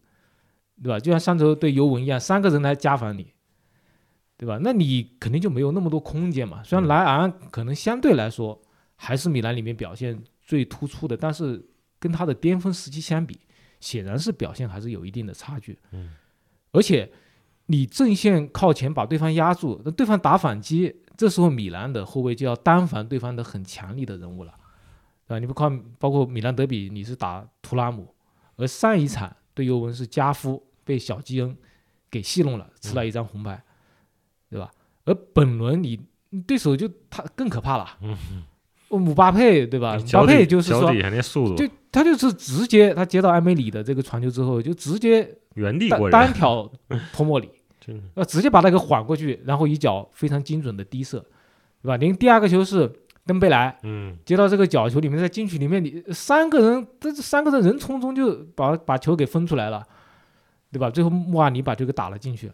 [0.83, 1.01] 对吧？
[1.01, 3.33] 就像上周对尤文一样，三个人来加防你，
[4.37, 4.59] 对吧？
[4.61, 6.63] 那你肯定就没有那么多空间嘛。
[6.63, 8.61] 虽然嗯莱昂可能相对来说
[8.97, 11.65] 还是米兰里面表现最突出的，但是
[11.99, 13.41] 跟他的巅峰时期相比，
[13.81, 15.79] 显然是表现还是有一定的差距。
[15.93, 16.11] 嗯
[16.73, 17.11] 而且
[17.73, 24.53] 你正线靠前把对方压住，那对方打反击，这时候米兰的后卫就要单防对方的很强力的人物了，
[25.27, 25.39] 对吧？
[25.39, 28.15] 你不靠包括米兰德比，你是打图拉姆，
[28.57, 31.57] 而上一场对尤文是加夫被小基恩
[32.11, 33.63] 给戏弄了，吃了一张红牌，
[34.51, 34.71] 对吧？
[35.07, 35.99] 而本轮你
[36.47, 37.99] 对手就他更可怕了。
[38.91, 39.97] 姆巴佩对吧？
[39.97, 46.71] 姆巴佩就是说脚底，那速度就他就是直接他接到埃梅里的这个传球之后，就直接原地单挑
[47.15, 47.49] 托莫里，
[47.85, 51.18] 真的呃，直接把他给缓过去，然后一脚非常精准的低射，
[51.83, 51.97] 对吧？
[51.97, 52.90] 您第二个球是
[53.27, 59.85] 登贝莱嗯接到这个角球里面，在禁区里面，你三个人，这三个人人匆匆就把把球给分出来了，
[60.71, 60.88] 对吧？
[60.88, 62.53] 最后穆阿尼把这个打了进去，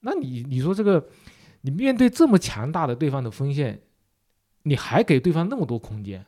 [0.00, 1.04] 那你你说这个，
[1.62, 3.80] 你面对这么强大的对方的锋线，
[4.62, 6.24] 你还给对方那么多空间，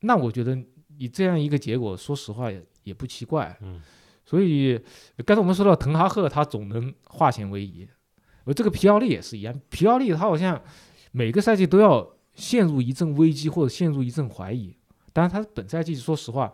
[0.00, 0.56] 那我觉得
[0.98, 3.56] 你这样一个结果，说实话也也不奇怪。
[3.60, 3.80] 嗯
[4.26, 4.78] 所以
[5.24, 7.88] 刚才我们说到滕哈赫，他总能化险为夷，
[8.44, 10.60] 而这个皮奥利也是一样，皮奥利他好像
[11.12, 14.76] 每个赛季都要陷入一阵危机或者陷入一阵怀疑。
[15.12, 16.52] 当然，他本赛季说实话，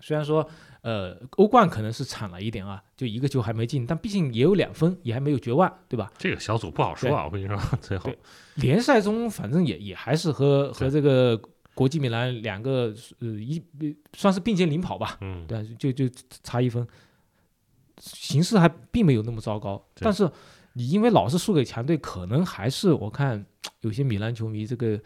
[0.00, 0.48] 虽然说
[0.82, 6.12] 呃欧冠可能是惨了一点啊，就一个球还没进，但毕竟也有两分，也还没有绝望，对吧？
[6.18, 8.10] 这个小组不好说啊，我跟你说， 最后
[8.56, 11.40] 联赛中反正也也还是和和这个
[11.74, 13.62] 国际米兰两个呃一
[14.14, 16.08] 算是并肩领跑吧，嗯对啊，就就
[16.42, 16.86] 差一分，
[17.98, 19.84] 形势还并没有那么糟糕。
[19.96, 20.30] 但是
[20.74, 23.44] 你因为老是输给强队，可能还是我看
[23.80, 24.98] 有些米兰球迷这个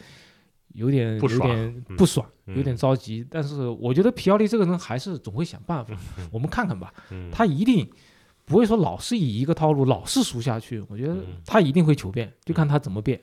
[0.75, 3.27] 有点有不爽点嗯不爽，嗯有点着急。
[3.31, 5.97] 但是我觉得皮奥利这个人还是总会想办法，
[6.31, 7.89] 我们看看吧，嗯他一定。
[8.51, 13.21] 不会说老是以一个套路老是输下去，我觉得嗯他一定会求变，就看他怎么变。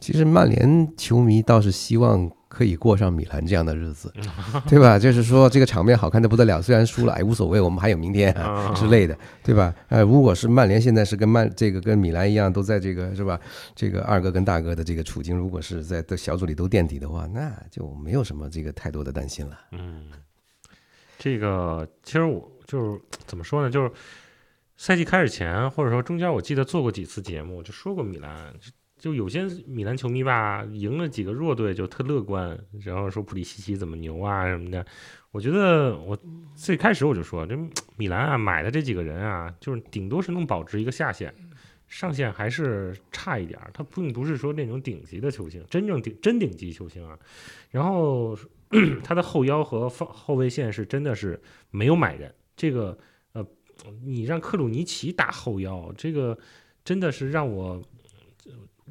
[0.00, 4.12] 其实曼联球迷倒是希望可以过上米兰这样的日子，
[4.68, 4.98] 对吧？
[4.98, 9.74] 就是说这个场面好看的不得了，虽然输了，哎，无所谓，我们还有明天啊啊 之类的，对吧？
[9.88, 13.40] 呃，如果是曼联现在是跟曼这个跟米兰一样，都在这个是吧？
[13.74, 19.58] 这个二哥跟大哥的这个处境，如果是在的小组里都垫底的话，那就没有什么这个太多的担心了。
[19.70, 20.10] 嗯，
[21.18, 23.90] 这个其实我就是怎么说呢，就是
[24.76, 28.52] 赛季开始前，或者说中间，我记得做过几次节目，就说过米兰，
[29.02, 34.86] 就有些米兰球迷吧，赢了几个弱队就特乐观，然后说普利西奇怎么牛啊什么的。
[35.32, 36.16] 我觉得我
[36.54, 37.58] 最开始我就说，这
[37.96, 41.34] 米兰啊买的这几个人啊，就是顶多是能保持一个下限。
[41.88, 47.18] 上限还是差一点儿，他并不是说那种顶级的球星，真正顶真顶级球星啊。
[47.72, 48.38] 然后
[49.02, 52.96] 他的后腰和放后卫线是真的是没有买人，这个
[53.32, 53.44] 呃，
[54.04, 56.38] 你让克鲁尼奇打后腰，这个
[56.84, 57.82] 真的是让我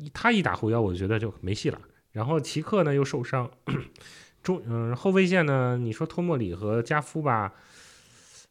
[0.10, 1.80] 他一打后腰，我觉得就没戏了。
[2.12, 3.50] 然后齐克呢又受伤，
[4.44, 7.54] 中嗯、后卫线呢，你说托莫里和加夫吧，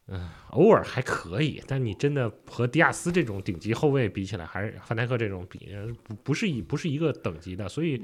[0.06, 8.02] 嗯、偶尔还可以，但你真的和迪亚斯这种顶级后卫比起来，还是范戴克这种比不不是一不是一个等级的，所以。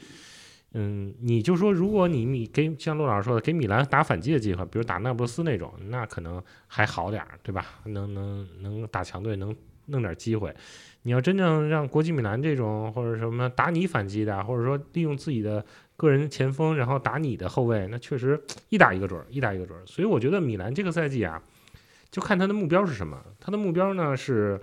[0.78, 7.64] 嗯，你就说，如果你米给像陆老师说的，给米兰打反击的机会，比如打那不勒斯那种，那可能还好点儿，对吧？
[7.84, 9.56] 能能能打强队，能
[9.86, 10.54] 弄点机会。
[11.02, 15.64] 你要真正让国际米兰这种或者什么打你反击的，或者说利用自己的
[15.96, 19.86] 个人前锋，然后打你的后卫，那确实一打一个准儿，一打一个准儿。
[19.86, 21.40] 所以我觉得米兰这个赛季啊，
[22.10, 23.22] 就看他的目标是什么。
[23.38, 24.60] 他的目标呢是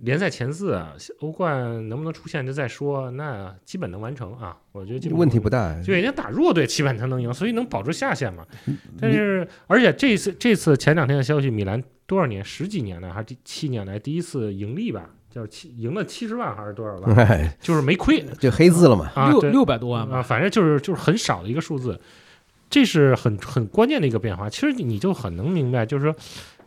[0.00, 4.56] 联赛前四，啊欧冠能不能出现就再说，那基本能完成啊。
[4.72, 8.46] 我觉得基本问题不大，就人家打弱队基本才能赢，所以能保住下限嘛。
[8.66, 15.10] 嗯但是，而且这次这次前两天的消息，米兰多少年十几年来还是第七年来第一次盈利吧？
[15.30, 17.14] 叫七赢了七十万还是多少万？
[17.26, 19.10] 哎，就是没亏就黑字了嘛。
[19.14, 22.00] 啊，六六百多万啊，反正就是就是很少的一个数字，
[22.70, 24.48] 这是很很关键的一个变化。
[24.48, 26.14] 其实你就很能明白，就是说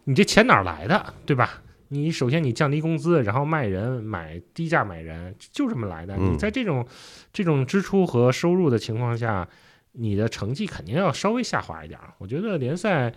[0.04, 1.62] 你这钱哪儿来的，对吧？
[1.91, 6.15] 你首先你降低工资，然后卖人买低价买人，就这么来的。
[6.17, 6.86] 嗯你在这种
[7.32, 9.47] 这种支出和收入的情况下，
[9.91, 12.13] 你的成绩肯定要稍微下滑一点儿。
[12.17, 13.13] 我觉得联赛。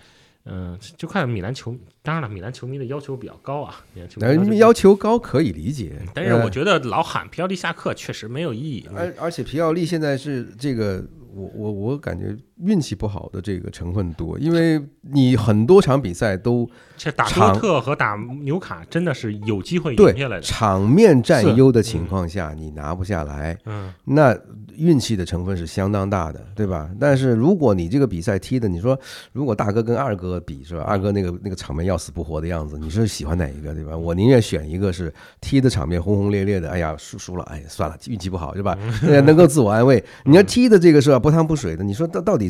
[0.47, 3.83] 嗯，就看米兰球，当然了，米兰球迷的要求比较高啊。
[3.95, 8.87] 米兰球迷呃要求高可以理解，但是我呃觉得老喊皮奥利下课确实没有意义。
[8.95, 20.43] 而而且皮奥利现在是这个，我我我感觉运气不好的这个成分多，因为你很多场比赛都这打多特和打纽卡真的是有机会赢对下来的。
[20.43, 24.37] 场面占优的情况下，你拿不下来，嗯，那
[24.77, 26.89] 运气的成分是相当大的，对吧？
[26.99, 28.99] 但是如果你这个比赛踢的，你说
[29.33, 30.83] 如果大哥跟二哥比是吧？
[30.83, 33.97] 二哥那个那个场面要死不活的样子，你是喜欢哪一个，对吧？
[33.97, 38.79] 我宁愿选一个是踢的场面轰轰烈烈的，哎呀输输了，哎算了，运气不好，对吧？
[39.03, 40.03] 呃能够自我安慰。
[40.25, 41.19] 你要踢的这个是吧？
[41.19, 42.44] 不汤不水的，你说到到底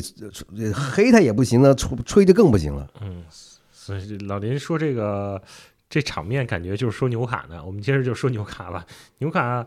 [0.73, 2.87] 黑他也不行了，吹吹的更不行了。
[3.01, 3.23] 嗯
[3.71, 5.41] 所以老林说这个
[5.89, 7.63] 这场面感觉就是说纽卡呢。
[7.63, 8.85] 我们接着就说纽卡吧。
[9.19, 9.65] 纽卡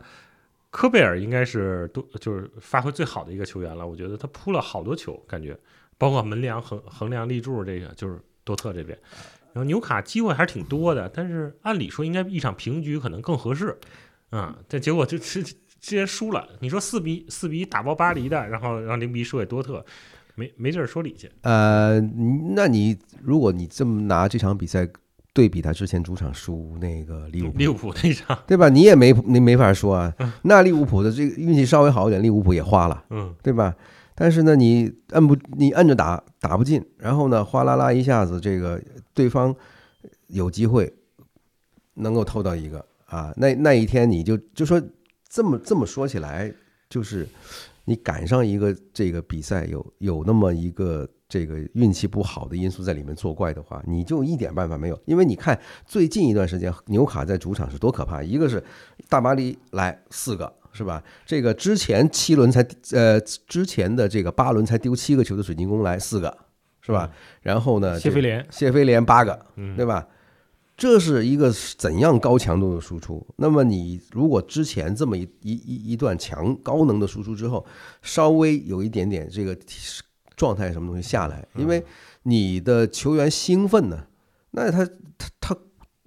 [0.71, 3.87] 科贝尔应该是多就是发挥最好的一个球员了。
[3.87, 5.57] 我觉得他扑了好多球，感觉
[5.97, 8.99] 包括门梁横横梁立柱这个就是多特这边。
[9.53, 13.77] 然后纽卡机会还是挺多的，但是按理说应该一场平局可能更合适。
[14.31, 15.43] 啊、这结果就是
[15.81, 19.83] 既然输了，你说四比四比一打爆巴黎的，然后让零比一输给多特，
[20.39, 21.29] 没没地儿说理去。
[21.43, 22.01] 呃，
[22.55, 24.89] 那你如果你这么拿这场比赛
[25.35, 28.69] 对比他之前主场输那个利物浦，利物浦那场，对吧？
[28.69, 30.15] 你也没你没法说啊。
[30.43, 33.75] 那利物浦的这个运气稍微好一点，利物浦也花了，嗯，对吧？
[34.15, 38.81] 但是呢，你摁不你摁着打打不进，然后呢，哗啦啦一下子这个
[39.15, 39.55] 对方
[40.29, 40.93] 有机会
[41.95, 44.81] 能够偷到一个啊，那那一天你就就说
[45.29, 46.53] 这么这么说起来，
[46.89, 47.29] 就是
[47.89, 55.01] 你赶上一个这个比赛有有那么一个这个运气不好的因素在里面作怪的话，你就一点办法没有。
[55.07, 58.63] 因为你看最近一段时间纽卡在主场是多可怕，一个是
[59.09, 60.53] 大巴黎来四个。
[60.71, 61.03] 是吧？
[61.25, 66.39] 这个之前七轮才呃，之前的这个八轮才丢七个球的水晶宫来四个，
[66.83, 67.11] 是吧？
[67.41, 70.07] 然后呢，谢菲联，谢菲联八个，对吧？
[70.79, 73.27] 这是一个怎样高强度的输出？
[73.37, 77.67] 那么你如果之前这么一一一一段强高能的输出之后，
[78.01, 79.55] 稍微有一点点这个
[80.37, 81.85] 状态什么东西下来，因为
[82.23, 84.07] 你的球员兴奋呢，
[84.53, 84.87] 那他
[85.19, 85.59] 他他。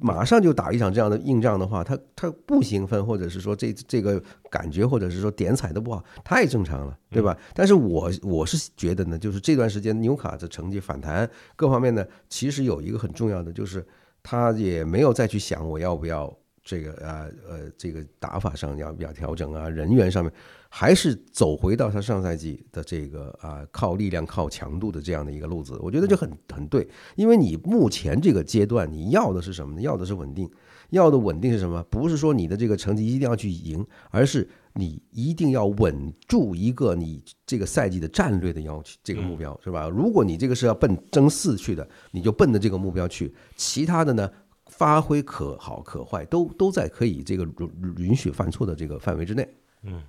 [0.04, 4.20] 马上就打一场这样的硬仗的话，他他不兴奋，或者是说这这个
[4.50, 7.38] 感觉，或者是说点踩的不好，太正常了，对吧？
[7.54, 13.86] 但是我我是觉得呢，就是这段时间纽卡的成绩反弹各方面呢，其实有一个很重要的，就是
[14.24, 16.32] 他也没有再去想我要不要
[16.64, 20.32] 这个啊呃这个打法上要不要调整啊，人员上面。
[20.74, 26.88] 还是走回到他上赛季的这个啊，靠力量、靠强度的这样的一个路子，我觉得就很很对。
[27.16, 29.82] 因为你目前这个阶段，你要的是什么呢？
[29.82, 30.50] 要的是稳定。
[30.92, 31.84] 要的稳定是什么？
[31.90, 39.90] 不是说你的这个成绩一定要去赢，而是你一定要稳住一个你这个赛季的战略的要求，这个目标是吧？
[39.90, 43.34] 如果你这个是要奔争四去的，你就奔着这个目标去。
[43.56, 44.32] 其他的呢，
[44.68, 49.48] 发挥可好可坏，都都在可以这个允允许犯错的这个范围之内。
[49.84, 50.02] 嗯。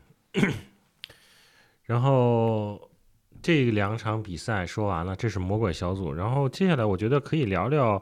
[1.83, 2.81] 然后
[3.43, 6.13] 这两场比赛说完了，这是魔鬼小组。
[6.13, 8.01] 然后接下来我觉得可以聊聊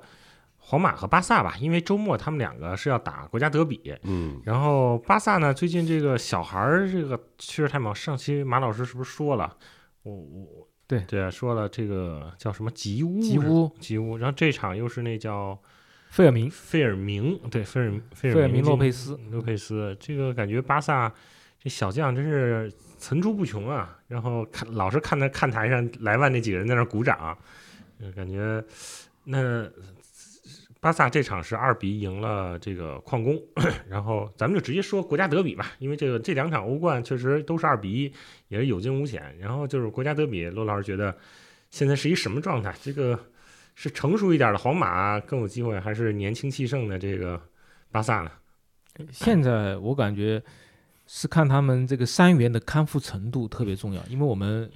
[0.60, 3.92] 皇马和巴萨吧，因为周末他们两个是要打国家德比。
[4.02, 7.94] 嗯，然后巴萨呢，最近这个小孩儿这个确实太忙。
[7.94, 9.56] 上期马老师是不是说了？
[10.04, 14.16] 我我对对啊，说了这个叫什么吉乌吉乌吉乌。
[14.16, 15.58] 然后这场又是那叫
[16.10, 19.96] 费尔明费尔明，对费尔费尔明洛佩斯洛佩斯。
[19.98, 21.12] 这个感觉巴萨
[21.62, 22.72] 这小将真是。
[23.00, 27.34] 层出不穷啊，然后看老是看那看台上莱万那几个人在那鼓掌，
[28.14, 28.62] 感觉
[29.24, 29.66] 那
[30.80, 33.40] 巴萨这场是二比一赢了这个矿工，
[33.88, 38.12] 然后咱们就直接说国家德比吧，因为这个这两场欧冠确实都是二比一，
[38.48, 39.36] 也是有惊无险。
[39.38, 41.14] 然后就是国家德比，罗老师觉得
[41.70, 42.74] 现在是一什么状态？
[42.82, 43.18] 这个
[43.74, 47.40] 是成熟一点的皇马更有机会，还是年轻气盛的这个
[47.90, 48.30] 巴萨呢？
[49.12, 50.42] 现在我感觉。
[51.12, 54.70] 是看他们这个伤员的康复程度特别重要，因为我们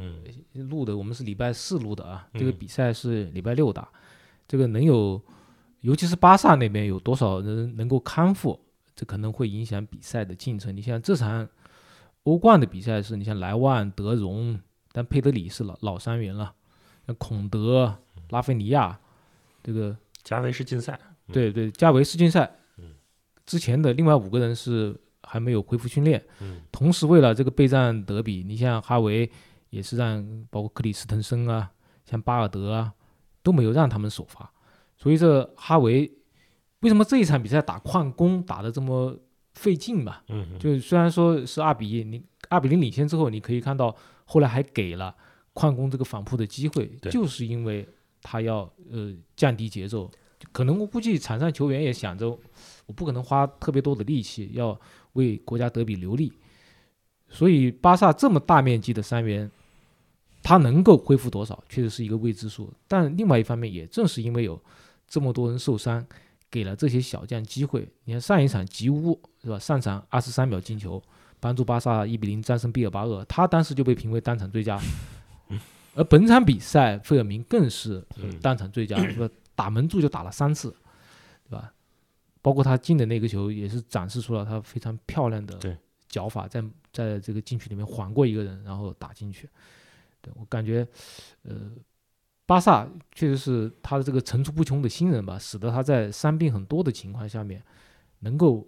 [0.54, 3.88] 录的我们是礼拜四录的啊，这个比赛是礼拜六打，
[4.48, 5.22] 这个能有，
[5.84, 8.58] 尤其是巴萨那边有多少人能够康复，
[8.96, 10.74] 这可能会影响比赛的进程。
[10.74, 11.46] 你像这场
[12.24, 14.58] 欧冠的比赛是，你像莱万、德容，
[14.92, 16.54] 但佩德里是老老伤员了，
[17.06, 17.96] 那孔德、
[18.30, 18.98] 拉菲尼亚，
[19.62, 20.98] 这个加维是禁赛，
[21.30, 22.50] 对对，加维是禁赛，
[23.44, 24.98] 之前的另外五个人是。
[25.26, 29.28] 还没有恢复训练，嗯，同时为了这个备战德比，你像哈维
[29.70, 31.72] 也是让包括克里斯滕森啊，
[32.04, 32.92] 像巴尔德啊
[33.42, 34.52] 都没有让他们首发，
[34.96, 36.10] 所以这哈维
[36.80, 39.16] 为什么这一场比赛打矿工打的这么
[39.54, 40.20] 费劲嘛？
[40.28, 45.14] 嗯，就虽然说是二比一，你二比零领先之后，你可以看到后来还给了
[45.52, 47.86] 矿工这个反扑的机会，就是因为
[48.22, 50.10] 他要呃降低节奏，
[50.52, 52.28] 可能我估计场上球员也想着
[52.86, 54.78] 我不可能花特别多的力气要。
[55.14, 56.32] 为国家德比留力，
[57.28, 59.48] 所以巴萨这么大面积的伤员，
[60.42, 62.68] 他能够恢复多少，确实是一个未知数。
[62.88, 64.60] 但另外一方面，也正是因为有
[65.06, 66.04] 这么多人受伤，
[66.50, 67.88] 给了这些小将机会。
[68.04, 69.58] 你看上一场吉乌是吧？
[69.58, 71.02] 上场二十三秒进球，
[71.40, 74.80] 帮助巴萨一比零战胜毕尔巴鄂，他当时就被评为单场最佳。
[75.96, 78.04] 而本场比赛，费尔明更是
[78.42, 79.28] 当场最佳，是吧？
[79.54, 80.74] 打门柱就打了三次，
[81.48, 81.72] 对吧？
[82.42, 85.78] 包括他进的那个球，也是展示出了他非常漂亮的
[86.08, 86.60] 脚法，在
[86.92, 89.48] 在这个禁区里面晃过一个人，然后打进去。
[90.20, 90.84] 对我感觉，
[91.42, 91.70] 呃，
[92.46, 97.62] 巴萨确实是他的这个层出不穷的新人吧，使得他在伤病很多的情况下面，
[98.20, 98.66] 能够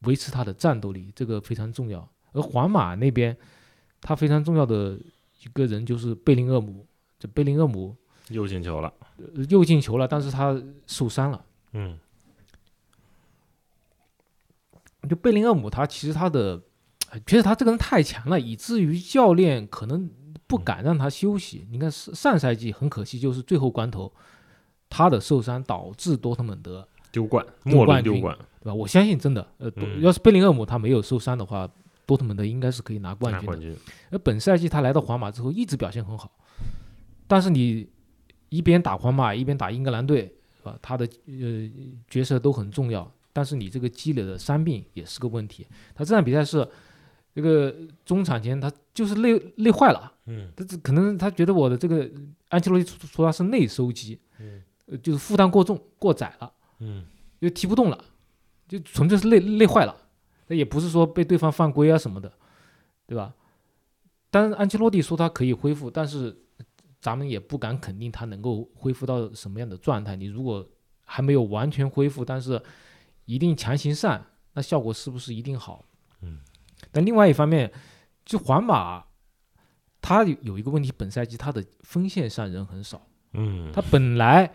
[0.00, 2.08] 维持他的战斗力，这个非常重要。
[2.32, 3.36] 而皇马那边，
[4.00, 4.98] 他非常重要的
[5.42, 6.86] 一个人就是贝林厄姆，
[7.18, 7.96] 这贝林厄姆
[8.28, 8.92] 又进球了，
[9.48, 11.98] 又进球了，但是他受伤了，嗯。
[15.08, 16.60] 就贝林厄姆，他其实他的
[17.24, 20.10] 觉得他这个人太强了，以至于教练可能
[20.48, 21.64] 不敢让他休息。
[21.70, 24.12] 你看上上赛季很可惜，就是最后关头
[24.90, 28.74] 他的受伤导致多特蒙德丢冠，丢末冠军丢冠，对吧？
[28.74, 31.68] 我相信真的，呃，嗯要是贝林厄姆他没有受伤的话，
[32.06, 33.46] 多特蒙德应该是可以拿冠军的。
[33.46, 33.76] 拿冠军，
[34.10, 36.32] 而本赛季他来到皇马之后，一直表现很好，
[37.26, 37.86] 但是你
[38.48, 40.22] 一边打皇马，一边打英格兰队，
[40.56, 40.78] 是吧？
[40.80, 41.70] 他的呃
[42.08, 45.66] 角色都很重要，但是你这个积累的伤病也是个问题。
[45.94, 46.66] 他这场比赛是
[47.34, 47.74] 这个
[48.04, 52.10] 中场前他就是累累坏了，嗯他这可能他觉得我的这个
[52.48, 56.52] 安切洛蒂说他是内收肌，嗯呃，就是负担过重过载了。
[56.80, 57.04] 嗯
[57.40, 58.04] 就踢不动了，
[58.66, 59.96] 就纯粹是累累坏了。
[60.48, 62.32] 那也不是说被对方犯规啊什么的，
[63.06, 63.32] 对吧？
[64.30, 66.36] 但是安切洛蒂说他可以恢复，但是
[67.00, 70.16] 咱们也不敢肯定他能够恢复到什么样的状态。
[70.16, 70.66] 你如果
[71.04, 72.60] 还没有完全恢复，但是
[73.26, 74.24] 一定强行上，
[74.54, 75.84] 那效果是不是一定好？
[76.88, 76.90] 嗯。
[76.92, 77.70] 但另外一方面，
[78.24, 79.04] 就皇马，
[80.00, 83.06] 他有有一个问题，本赛季他的锋线上人很少。
[83.34, 84.50] 嗯，他本来，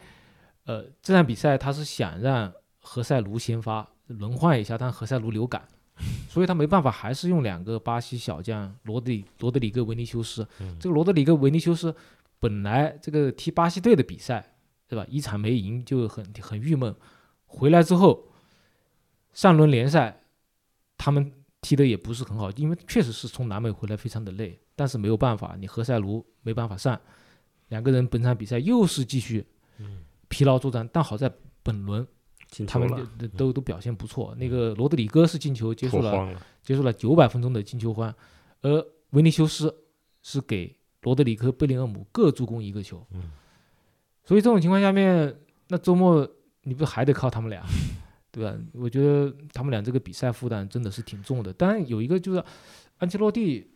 [0.65, 5.67] 呃，这场比赛他是想让何塞卢先发轮换一下，但何塞卢流感，
[6.27, 10.47] 所以他没办法，还是用两个巴西小将罗德里罗德里戈维尼修斯。
[10.59, 11.95] 嗯这个罗德里戈维尼修斯
[12.39, 14.55] 本来这个踢巴西队的比赛，
[14.87, 15.05] 对吧？
[15.07, 16.95] 一场没赢就很很郁闷，
[17.45, 18.27] 回来之后，
[19.33, 20.23] 上轮联赛
[20.97, 21.31] 他们
[21.63, 26.99] 踢的也不是很好，因为确实是从南美回来非常的累，但是没有办法，你何塞卢没办法上，
[27.69, 29.43] 两个人本场比赛又是继续
[30.27, 31.31] 疲劳作战，但好在
[31.63, 32.05] 本轮
[32.67, 32.89] 他们
[33.37, 34.35] 都都表现不错。
[34.37, 38.13] 那个罗德里戈是进球，结束了了，结束了九百分钟的进球欢，
[38.61, 39.73] 而维尼修斯
[40.21, 43.03] 是给罗德里戈、贝林厄姆各助攻一个球。
[43.13, 43.31] 嗯
[44.25, 45.35] 所以这种情况下面，
[45.67, 46.25] 那周末
[46.61, 47.61] 你不还得靠他们俩，
[48.33, 48.57] 对吧？
[48.73, 51.53] 我觉得他们俩这个比赛负担真的是挺重的。
[51.53, 52.43] 当然有一个就是
[52.97, 53.69] 安切洛蒂，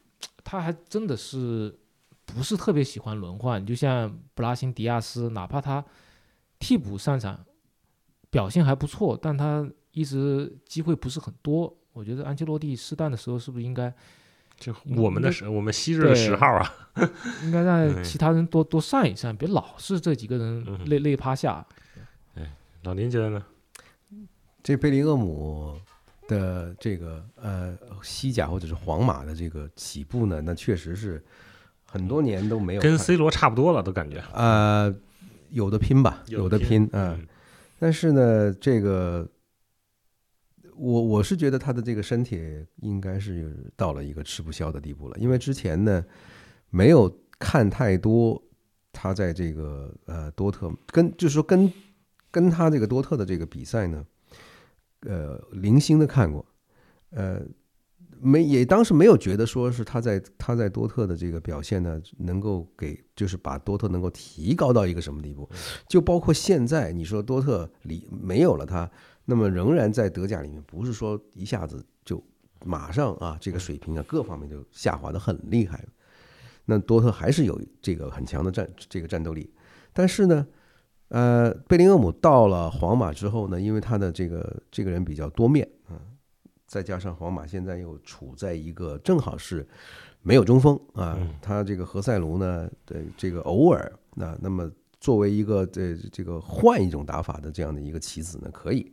[0.44, 1.78] 他还真的是
[2.26, 3.64] 不是特别喜欢轮换。
[3.64, 5.86] 就像布拉辛迪亚斯，哪怕他
[6.58, 7.40] 替补上场
[8.32, 11.72] 表现还不错，但他一直机会不是很多。
[11.94, 13.94] 我觉得安切洛蒂适当的时候是不是应该
[14.58, 16.74] 就嗯我们的那十我们昔日的对十号啊，
[17.44, 21.64] 应该让 嗯其他人多多上一上，别老是这几个人嗯累累趴下。
[22.84, 23.44] 老林觉得呢？
[24.68, 25.80] 这贝林厄姆
[26.28, 31.24] 的这个呃西甲或者是皇马的这个起步呢，那确实是
[31.86, 34.22] 很多年都没有跟 C 罗差不多了，都感觉。
[34.34, 34.94] 呃
[35.52, 37.26] 有的拼吧，有的拼啊、嗯。
[37.80, 39.26] 但是呢，这个
[40.76, 42.38] 我我是觉得他的这个身体
[42.82, 46.04] 应该是到了一个吃不消的地步了，因为之前呢
[46.70, 47.10] 没有
[47.40, 48.44] 看太多
[48.92, 51.72] 他在这个呃多特跟就是说跟
[52.30, 54.06] 跟他这个多特的这个比赛呢，
[55.02, 56.46] 呃零星的看过，
[57.12, 57.42] 呃
[58.20, 65.48] 没也当时没有觉得说是他在他在多特的这个表现呢，能够给就是把多特能够提高到一个什么地步，
[65.88, 68.90] 就包括现在你说多特里没有了他，
[69.26, 72.24] 那么仍然在德甲里面不是说一下子就
[72.66, 75.90] 马上啊这个水平啊各方面就下滑的很厉害了，
[76.66, 79.54] 那多特还是有这个很强的战这个战斗力，
[79.94, 80.48] 但是呢。
[81.10, 85.96] 呃，贝林厄姆到了皇马之后呢，因为他的这个这个人比较多面啊、
[86.66, 89.66] 再加上皇马现在又处在一个正好是
[90.22, 91.34] 没有中锋啊，嗯。
[91.42, 98.92] 他这个何塞卢呢，对这个偶尔那那么作为一个这这个换一种打法的这样的一个棋子呢，可以，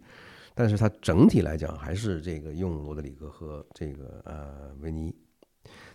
[0.55, 5.13] 但是他整体来讲还是这个用罗德里戈和这个呃维尼，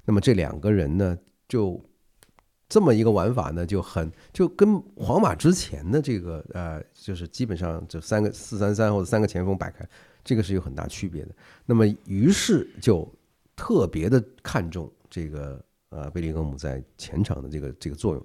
[0.03, 1.17] 那么这两个人呢，
[1.47, 1.81] 就
[2.69, 9.83] 这么一个玩法呢，就很就跟皇马之前的这个呃，就是基本上就三个四三三或者三个前锋摆开，
[10.23, 11.35] 这个是有很大区别的。
[11.65, 13.11] 那么于是就
[13.55, 15.59] 特别的看重这个
[15.89, 18.23] 呃贝林厄姆在前场的这个这个作用，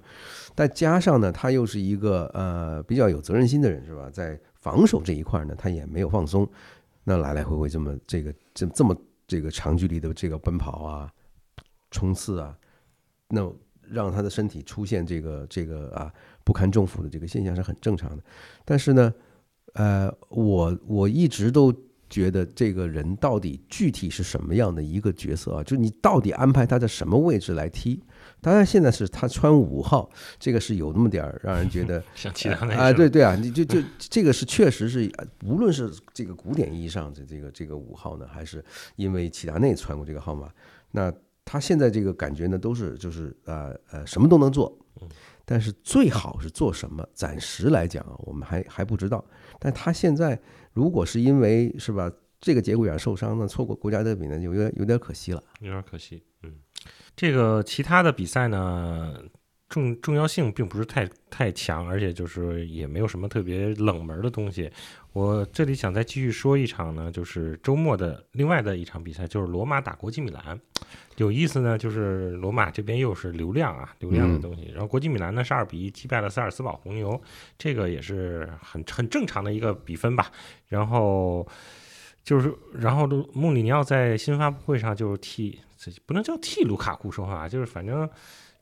[0.55, 4.11] 再加上呢，他又是一个呃比较有责任心的人，是吧？
[4.11, 6.47] 在防守这一块呢，他也没有放松，
[7.03, 8.95] 那来来回回这么这个这这么
[9.27, 11.11] 这个长距离的这个奔跑啊、
[11.91, 12.55] 冲刺啊，
[13.29, 13.51] 那
[13.91, 16.13] 让他的身体出现这个这个啊
[16.45, 18.23] 不堪重负的这个现象是很正常的。
[18.65, 19.13] 但是呢，
[19.75, 21.73] 呃，我我一直都
[22.09, 25.65] 觉得这个人到底具体是什么样的一个角色啊？
[25.65, 28.01] 就你到底安排他在什么位置来踢？
[28.41, 30.09] 当然，现在是他穿五号，
[30.39, 38.63] 这个是有那么点儿让人觉得 像其他那啊，对对啊，你就就这个是确实是，呃无论是这个古典意义上的这个这个五号呢，还是
[38.97, 40.53] 因为齐达内穿过这个号码，
[40.91, 41.13] 那
[41.45, 44.77] 他现在这个感觉呢，都是就是呃呃什么都能做，
[45.45, 49.25] 但是最好是做什么，暂时来讲啊，我们还还不知道。
[49.59, 50.41] 但他现在
[50.73, 55.43] 如果是因为是吧，这个节骨眼受伤呢，错过国家德比呢，有点有点可惜了。
[55.61, 56.23] 有点可惜。
[56.43, 56.53] 嗯，
[57.15, 59.19] 这个其他的比赛呢，
[59.75, 64.71] 重重要性并不是太太强，而且就是也没有什么特别冷门的东西。
[65.13, 70.57] 我这里想再继续说一场呢，就是周末的另外的一场比赛，就是罗马打国际米兰。
[71.17, 74.71] 有意思呢，就是罗马这边又是流量啊，流量的东西。
[74.71, 77.21] 然后国际米兰呢是二比一击败了萨尔斯堡红牛，
[77.59, 80.31] 这个也是很很正常的一个比分吧。
[80.69, 81.45] 然后
[82.23, 88.09] 就是，然后穆里尼奥在新发布会上就是替，这不能叫替卢卡库说话，就是反正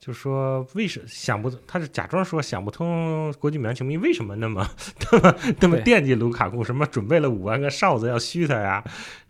[0.03, 4.69] 就是说为什想不，他是假装说想不通国际米兰球迷为什么那么
[5.13, 8.83] 那么那么惦记卢卡库，什么准备了五万个哨子要嘘他呀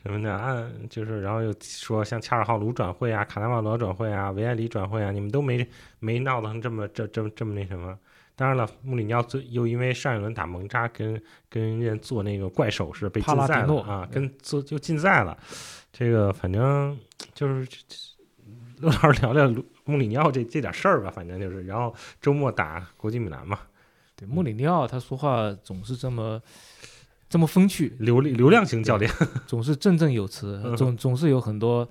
[0.02, 5.68] 什么的啊，就是然后又说像恰尔浩卢转会啊、卡纳瓦罗转会啊、维埃里转会啊，你们都没
[5.98, 7.94] 没闹得成这么这这这么那什么。
[8.34, 15.36] 当然了，穆里尼奥最又因为上一轮打蒙扎跟跟人家做那个怪手势被禁赛了啊，跟做就禁赛了。
[15.92, 16.98] 这个反正
[17.34, 17.68] 就是
[18.78, 19.62] 刘老师聊聊卢
[19.92, 23.58] 穆里尼奥这这点事儿吧，反正就是，然后周末打国际米兰嘛，
[24.16, 26.40] 对，穆里尼奥他说话总是这么
[27.28, 29.10] 这么风趣，流流量型教练，
[29.46, 31.88] 总是振振有词嗯，总总是有很多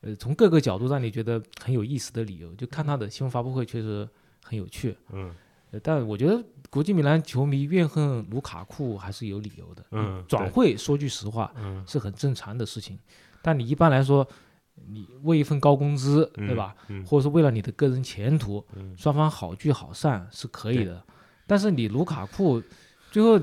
[0.00, 2.52] 呃从各个角度让你觉得很有意思的理由。
[2.54, 4.08] 就看他的新闻发布会确实
[4.42, 5.30] 很有趣，嗯
[5.70, 9.84] 呃但我觉得国际米兰球迷怨恨卢卡库还是有理由的。
[9.90, 12.98] 嗯转会说句实话嗯，是很正常的事情，
[13.42, 14.26] 但你一般来说，
[14.74, 16.74] 你为一份高工资，嗯对吧？
[16.88, 21.02] 嗯或者是为了你的个人前途，嗯双方好聚好散是可以的。
[21.46, 22.62] 但是你卢卡库
[23.10, 23.38] 最后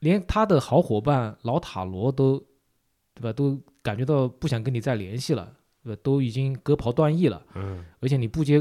[0.00, 2.38] 连他的好伙伴老塔罗都，
[3.14, 3.32] 对吧？
[3.32, 5.52] 都感觉到不想跟你再联系了，
[5.82, 6.00] 对吧？
[6.02, 8.60] 都已经割袍断义了，嗯而且你不接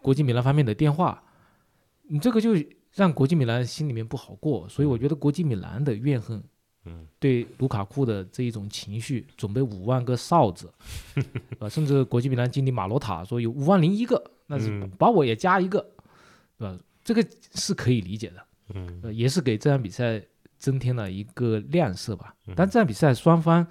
[0.00, 1.22] 国际米兰方面的电话，
[2.02, 2.50] 你这个就
[2.94, 4.68] 让国际米兰心里面不好过。
[4.68, 6.42] 所以我觉得国际米兰的怨恨
[6.88, 10.72] 嗯对卢卡库的这一种情绪，准备五万个哨子，
[11.58, 15.80] 啊，甚至国际米兰经理马罗塔说有五万零一个，那是嗯把我也加一个，
[16.56, 16.78] 对吧？
[17.02, 20.22] 这个是可以理解的，嗯呃，也是给这场比赛
[20.58, 22.54] 增添了一个亮色吧嗯。
[22.56, 23.66] 但这场比赛双方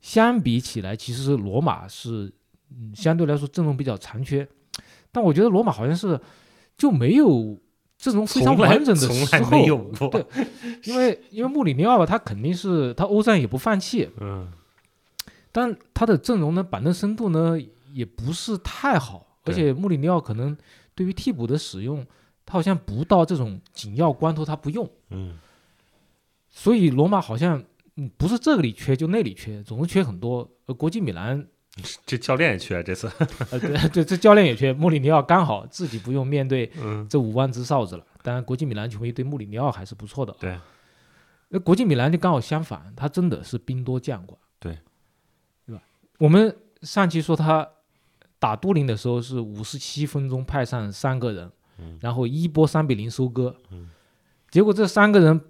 [0.00, 2.32] 相比起来，其实罗马是
[2.70, 4.46] 嗯相对来说阵容比较残缺，
[5.10, 6.20] 但我觉得罗马好像是
[6.76, 7.58] 就没有
[7.96, 10.26] 阵容非常完整的从时候，来没有过，对
[10.84, 14.52] 因为因为穆里尼奥吧，他肯定是他欧战也不放弃，嗯。
[15.52, 17.56] 但他的阵容呢，板凳深度呢
[17.92, 20.56] 也不是太好，而且穆里尼奥可能
[20.94, 22.04] 对于替补的使用，
[22.44, 25.38] 他好像不到这种紧要关头他不用，嗯。
[26.50, 27.62] 所以罗马好像
[27.96, 30.50] 嗯不是这里缺就那里缺，总是缺很多。
[30.66, 31.46] 呃，国际米兰
[32.06, 33.10] 这教练也缺这次，
[33.50, 38.06] 呃对对，这教练也缺， 穆里尼奥刚好自己不用面对嗯这五万只哨子了。
[38.22, 40.34] 当然，国际米兰球迷对穆里尼奥还是不错的。
[40.38, 40.56] 对，
[41.48, 44.38] 那国际米兰就刚好相反，他真的是兵多将广。
[44.60, 44.78] 对，
[45.66, 45.82] 对吧？
[46.18, 47.68] 我们上期说他
[48.38, 53.56] 打都灵的时候是五十七分钟派上三个人，嗯然后一波三比零收割。
[53.70, 53.90] 嗯
[54.50, 55.40] 结果这三个人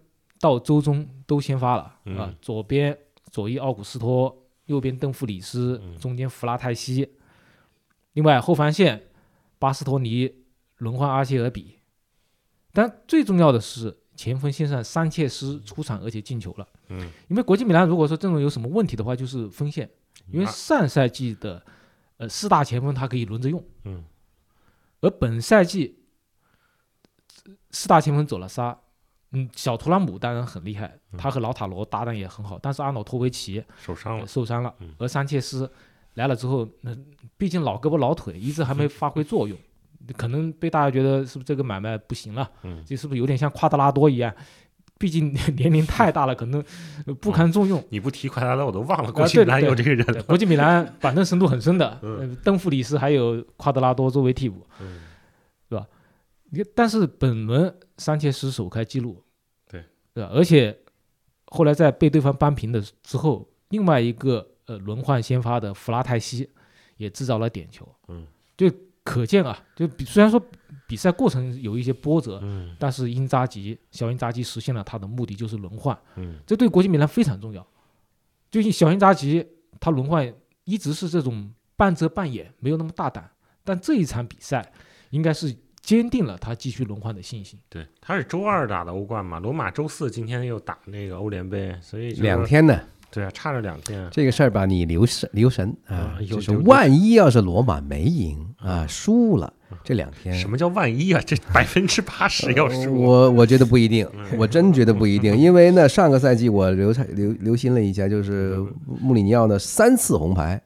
[0.41, 2.97] 到周中都先发了、啊嗯，左边
[3.31, 4.35] 左翼奥古斯托，
[4.67, 7.17] 右边邓弗里斯，嗯中间弗拉泰西。
[8.13, 9.09] 另外后防线
[9.59, 10.33] 巴斯托尼
[10.77, 11.79] 轮换阿切尔比，
[12.73, 16.69] 但最重要的是前锋线上桑切斯出场而且进球了。
[16.89, 19.91] 嗯，因为国际米兰如果说阵容有什么问题的话，就是锋线，
[20.31, 21.65] 因为啊上赛季的
[22.19, 24.05] 呃四大前锋他可以轮着用，嗯
[25.01, 25.99] 而本赛季
[27.71, 28.79] 四大前锋走了仨，
[29.35, 35.71] 嗯，小图拉姆当然很厉害，嗯他和老塔罗搭档也很好，但是阿瑙托维奇呃受伤了，受伤了嗯，而桑切斯
[36.15, 36.97] 来了之后，那
[37.37, 39.59] 毕竟老胳膊老腿，一直还没发挥作用，
[40.17, 42.49] 可能被大家觉得是不是这个买卖不行了？
[42.63, 44.33] 嗯这是不是有点像夸德拉多一样？
[44.97, 46.63] 毕竟年 龄太大了，可能
[47.07, 47.83] 呃不堪重用。
[47.91, 52.01] 你不提夸德拉我都忘了，啊国际米兰有这个人国际米兰板凳深度很深的，
[52.45, 54.65] 邓弗里斯还有夸德拉多作为替补。
[54.81, 55.01] 嗯
[56.51, 59.23] 你看但是本轮桑切斯首开纪录，
[59.69, 60.31] 对对吧？
[60.33, 60.77] 而且
[61.47, 66.49] 后来在被对方扳平的之后，另外一个呃轮换先发的弗拉泰西
[66.97, 68.27] 也制造了点球，嗯，
[68.57, 68.71] 就
[69.03, 70.43] 可见啊，就比虽然说
[70.87, 77.67] 比赛过程有一些波折，嗯但是因扎吉小因扎吉实现了他的目的，就是轮换，嗯这对国际米兰非常重要。
[78.51, 79.47] 最近小因扎吉
[79.79, 80.33] 他轮换
[80.65, 83.31] 一直是这种半遮半掩，没有那么大胆，
[83.63, 84.73] 但这一场比赛
[85.11, 85.55] 应该是
[85.85, 87.59] 坚定了他继续轮换的信心。
[87.69, 92.81] 对，他是周二打的欧冠嘛，罗马周四今天又打那个欧联杯，所以两天呢，
[93.11, 94.09] 对啊，差了两天。
[94.11, 101.21] 这个事儿吧，你留神留神啊就是万一要是罗马没赢啊，输了这两天，什么叫万一啊？
[101.27, 102.81] 这 百分之八十要输。
[102.81, 104.09] 呃我我觉得不一定，
[104.39, 110.63] 我真觉得不一定， 因为呢，上个赛季我留下留留心了一下，就是穆里尼奥呢三次红牌，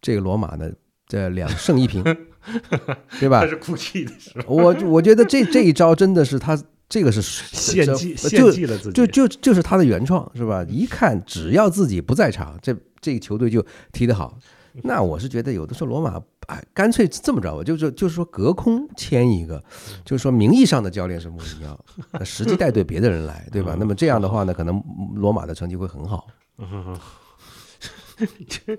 [0.00, 0.70] 这个罗马呢
[1.06, 2.02] 这两胜一平，
[3.20, 3.46] 对吧他？
[3.46, 8.92] 是哭泣的时候，我我觉得这这一招真的是他这个是献祭献祭了自己。
[8.92, 10.64] 就就就是他的原创是吧？
[10.68, 14.38] 一看只要自己不在场，这这个球队就踢得好。
[14.84, 19.62] 那我是觉得有的时候罗马哎，干脆这么着吧，就是就是说隔空签一个，
[20.04, 23.76] 就是说名义上的教练是穆里尼奥，那实际带队别的人来，对吧？
[23.78, 24.80] 那么这样的话呢，可能
[25.16, 26.28] 罗马的成绩会很好。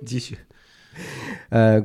[0.05, 0.38] 继续。
[1.49, 1.84] 呃，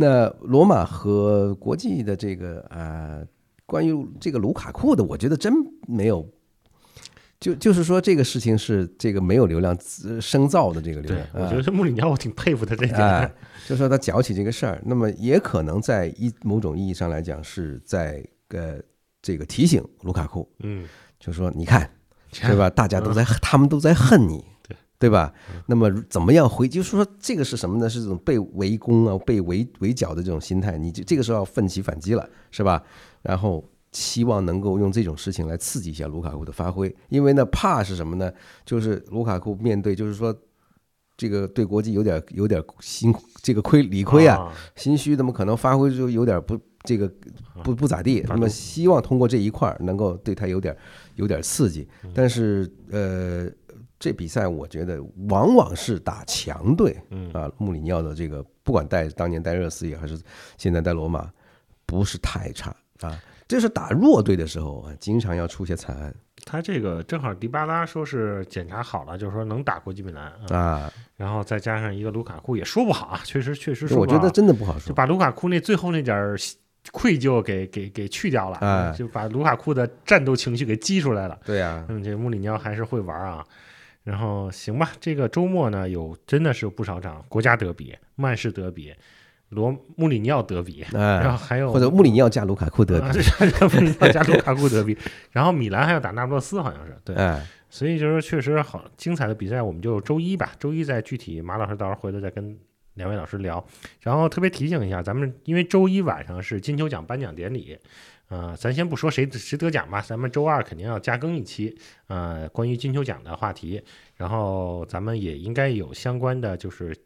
[0.00, 3.20] 那罗马和国际的这个啊、
[3.66, 5.52] 关于这个卢卡库的，我觉得真
[5.86, 6.26] 没有，
[7.38, 13.32] 就就是说这个事情是这个没有流量自生造的这个流量，，我觉得这穆里尼奥我挺佩服他这哎点。，
[13.68, 18.80] 就说他搅起这个事儿，那么也可能在一某种意义上来讲是在呃
[19.20, 20.88] 这个提醒卢卡库，嗯，
[21.18, 21.90] 就说你看
[22.32, 22.70] 对吧？
[22.70, 24.44] 大家都在，他们都在恨你，
[25.00, 25.32] 对对吧？
[25.66, 26.68] 那么怎么样回？
[26.68, 27.88] 就是说这个是什么呢？
[27.88, 32.82] 是这种被围攻啊、被围围剿的这种心态，你这这个时候要奋起反击了，是吧？
[33.22, 38.30] 然后希望能够用这种事情来刺激一下卢卡库的发挥，因为呢，怕是什么呢？
[38.66, 40.36] 就是卢卡库面对，就是说
[41.16, 47.10] 这个对国际有点有点心这个亏理亏啊，啊，心虚，那么可能发挥就有点不这个
[47.64, 50.76] 不不咋地，那么希望通过这一块儿能够对他有点
[51.16, 53.50] 有点刺激，但是呃，
[54.00, 54.98] 这比赛我觉得
[55.28, 60.18] 往往是打强队嗯啊，穆里尼奥的这个不管带当年带热刺也还是
[60.56, 61.30] 现在带罗马，
[61.84, 66.14] 不是太差啊，这是打弱队的时候啊，经常要出些惨案
[66.46, 74.00] 他这个正好迪巴拉说是检查好了，就是说能打国际米兰啊，啊，然后再加上一个卢卡库，也说不好啊，确实确实说不好。
[74.00, 74.94] 我觉得真的不好就说。
[74.94, 76.38] 把卢卡库那最后那点儿
[76.90, 81.38] 愧疚给给给去掉了，哎就把卢卡库的战斗情绪给激出来了。
[81.44, 83.44] 对呀、嗯，这穆里尼奥还是会玩啊。
[84.02, 88.94] 然后行吧，这个周末呢有真的是有不少场国家德比、曼市德比、
[89.50, 93.12] 罗穆里尼奥德比，然后哎，还有或者穆里尼奥加卢卡库德比啊，
[93.72, 94.96] 穆里尼奥加卢卡库德比，
[95.32, 97.14] 然后米兰还要打那不勒斯，好像是对。
[97.16, 102.58] 哎，所以就是确实好精彩的比赛，我们就周一吧，周一再具体马老师到时候回头再跟
[102.94, 103.64] 两位老师聊。
[104.00, 107.78] 然后特别提醒一下，咱们因为周一晚上是金球奖颁奖典礼，
[108.30, 113.84] 呃，咱先不说谁谁得奖吧，咱们周二肯定要加更一期，呃，关于金球奖的话题。
[114.16, 116.96] 然后咱们也应该有相关的就是。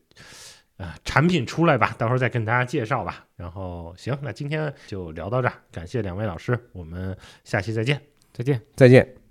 [0.77, 3.25] 呃，产品出来吧，到时候再跟大家介绍吧。
[3.37, 8.01] 然后行，那今天就聊到这儿，感谢两位老师，我们下期再见。
[8.33, 8.61] 再见。
[8.75, 9.24] 再见。